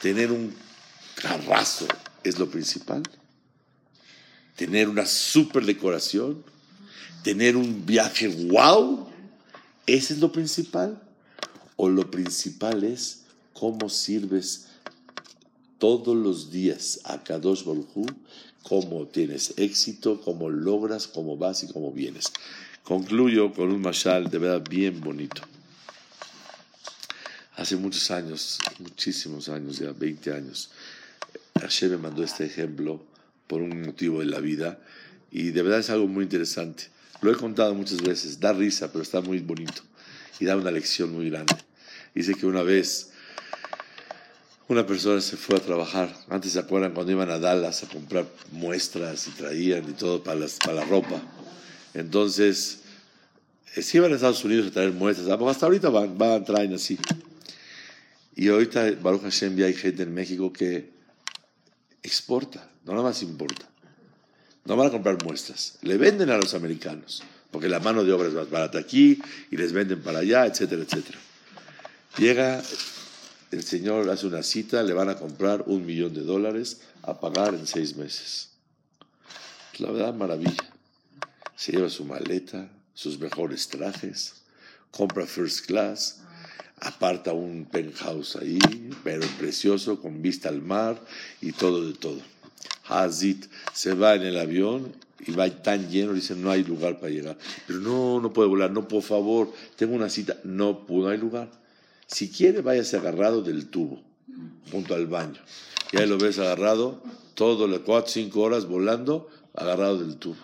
[0.00, 0.54] Tener un
[1.14, 1.86] carrazo
[2.24, 3.02] es lo principal.
[4.56, 6.42] Tener una super decoración.
[7.22, 9.08] Tener un viaje wow.
[9.86, 11.00] ¿Ese es lo principal?
[11.76, 13.22] ¿O lo principal es
[13.52, 14.66] cómo sirves
[15.78, 18.06] todos los días a Kadosh Baruj
[18.68, 22.32] cómo tienes éxito, cómo logras, cómo vas y cómo vienes.
[22.82, 25.42] Concluyo con un mashal de verdad bien bonito.
[27.54, 30.70] Hace muchos años, muchísimos años, ya 20 años,
[31.60, 33.02] Hashem me mandó este ejemplo
[33.46, 34.78] por un motivo de la vida
[35.30, 36.88] y de verdad es algo muy interesante.
[37.22, 39.82] Lo he contado muchas veces, da risa, pero está muy bonito
[40.40, 41.54] y da una lección muy grande.
[42.14, 43.12] Dice que una vez
[44.68, 48.26] una persona se fue a trabajar, antes se acuerdan cuando iban a Dallas a comprar
[48.50, 51.22] muestras y traían y todo para, las, para la ropa.
[51.94, 52.80] Entonces,
[53.76, 56.44] eh, se iban a Estados Unidos a traer muestras, ah, pues hasta ahorita van, van,
[56.44, 56.98] traen así.
[58.34, 60.90] Y ahorita, Baruch Hashem, ya hay gente en México que
[62.02, 63.68] exporta, no nada más importa.
[64.64, 68.26] No van a comprar muestras, le venden a los americanos, porque la mano de obra
[68.26, 71.18] es más barata aquí y les venden para allá, etcétera, etcétera.
[72.18, 72.62] Llega
[73.50, 77.54] el señor, hace una cita, le van a comprar un millón de dólares a pagar
[77.54, 78.50] en seis meses.
[79.78, 80.72] La verdad, maravilla.
[81.54, 84.34] Se lleva su maleta, sus mejores trajes,
[84.90, 86.20] compra first class,
[86.80, 88.58] aparta un penthouse ahí,
[89.04, 91.00] pero precioso, con vista al mar
[91.40, 92.20] y todo de todo.
[92.88, 94.92] Hazit se va en el avión
[95.26, 97.38] y va tan lleno, dice, no hay lugar para llegar.
[97.66, 101.48] Pero no, no puede volar, no, por favor, tengo una cita, no, no hay lugar.
[102.06, 104.02] Si quiere, váyase agarrado del tubo,
[104.70, 105.40] junto al baño.
[105.92, 107.02] Y ahí lo ves agarrado,
[107.34, 110.42] todo, cuatro, cinco horas volando, agarrado del tubo.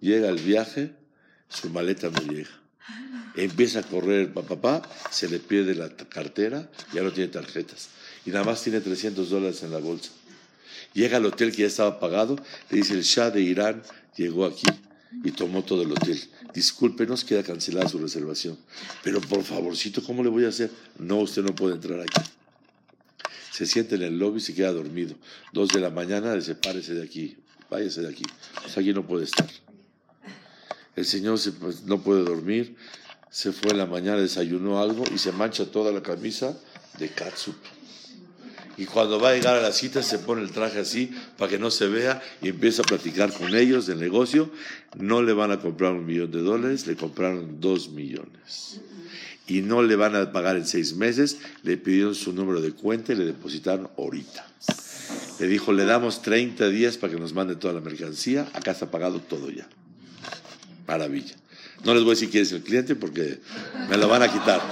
[0.00, 0.94] Llega el viaje,
[1.48, 2.50] su maleta no llega.
[3.36, 7.88] Empieza a correr papá, se le pierde la cartera, ya no tiene tarjetas.
[8.26, 10.10] Y nada más tiene 300 dólares en la bolsa.
[10.94, 12.36] Llega al hotel que ya estaba pagado,
[12.70, 13.82] le dice el Shah de Irán
[14.16, 14.66] llegó aquí
[15.24, 16.20] y tomó todo el hotel.
[16.54, 18.58] Discúlpenos, queda cancelada su reservación.
[19.02, 20.70] Pero por favorcito, ¿cómo le voy a hacer?
[20.98, 22.22] No, usted no puede entrar aquí.
[23.52, 25.14] Se siente en el lobby y se queda dormido.
[25.52, 27.36] Dos de la mañana, dice, párese de aquí,
[27.68, 28.22] váyase de aquí.
[28.62, 29.48] Pues aquí no puede estar.
[30.96, 32.76] El señor pues, no puede dormir,
[33.30, 36.58] se fue en la mañana, desayunó algo y se mancha toda la camisa
[36.98, 37.54] de catsup.
[38.80, 41.58] Y cuando va a llegar a la cita se pone el traje así para que
[41.58, 44.48] no se vea y empieza a platicar con ellos del negocio.
[44.98, 48.80] No le van a comprar un millón de dólares, le compraron dos millones.
[49.46, 53.12] Y no le van a pagar en seis meses, le pidieron su número de cuenta
[53.12, 54.46] y le depositaron ahorita.
[55.40, 58.90] Le dijo, le damos 30 días para que nos mande toda la mercancía, acá está
[58.90, 59.68] pagado todo ya.
[60.88, 61.34] Maravilla.
[61.84, 63.40] No les voy a decir quién es el cliente porque
[63.90, 64.62] me lo van a quitar.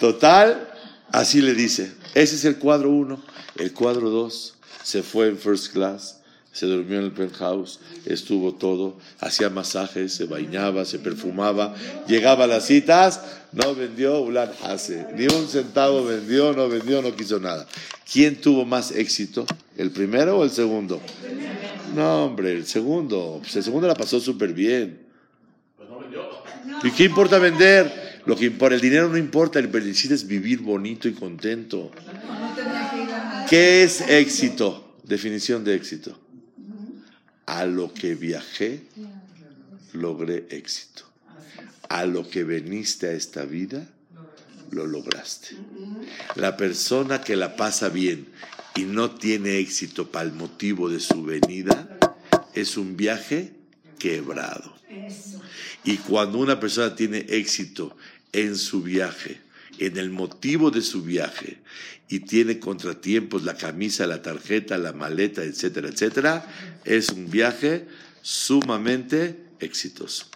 [0.00, 0.69] Total,
[1.12, 1.92] así le dice.
[2.14, 3.22] Ese es el cuadro 1.
[3.56, 6.20] El cuadro 2 se fue en first class,
[6.52, 11.74] se durmió en el penthouse, estuvo todo, hacía masajes, se bañaba, se perfumaba,
[12.08, 13.20] llegaba a las citas,
[13.52, 17.66] no vendió Ulan hace, ni un centavo vendió, no vendió, no quiso nada.
[18.10, 19.46] ¿Quién tuvo más éxito?
[19.76, 21.00] ¿El primero o el segundo?
[21.94, 23.38] No, hombre, el segundo.
[23.40, 25.06] Pues el segundo la pasó súper bien.
[26.82, 28.09] ¿Y qué importa vender?
[28.30, 31.90] Lo que importa, el dinero no importa, el que es vivir bonito y contento.
[33.48, 34.94] ¿Qué es éxito?
[35.02, 36.16] Definición de éxito.
[37.46, 38.84] A lo que viajé,
[39.94, 41.02] logré éxito.
[41.88, 43.84] A lo que veniste a esta vida,
[44.70, 45.56] lo lograste.
[46.36, 48.28] La persona que la pasa bien
[48.76, 51.98] y no tiene éxito para el motivo de su venida,
[52.54, 53.54] es un viaje
[53.98, 54.72] quebrado.
[55.82, 57.96] Y cuando una persona tiene éxito
[58.32, 59.40] en su viaje,
[59.78, 61.58] en el motivo de su viaje,
[62.08, 67.86] y tiene contratiempos, la camisa, la tarjeta, la maleta, etcétera, etcétera, es un viaje
[68.22, 70.26] sumamente exitoso.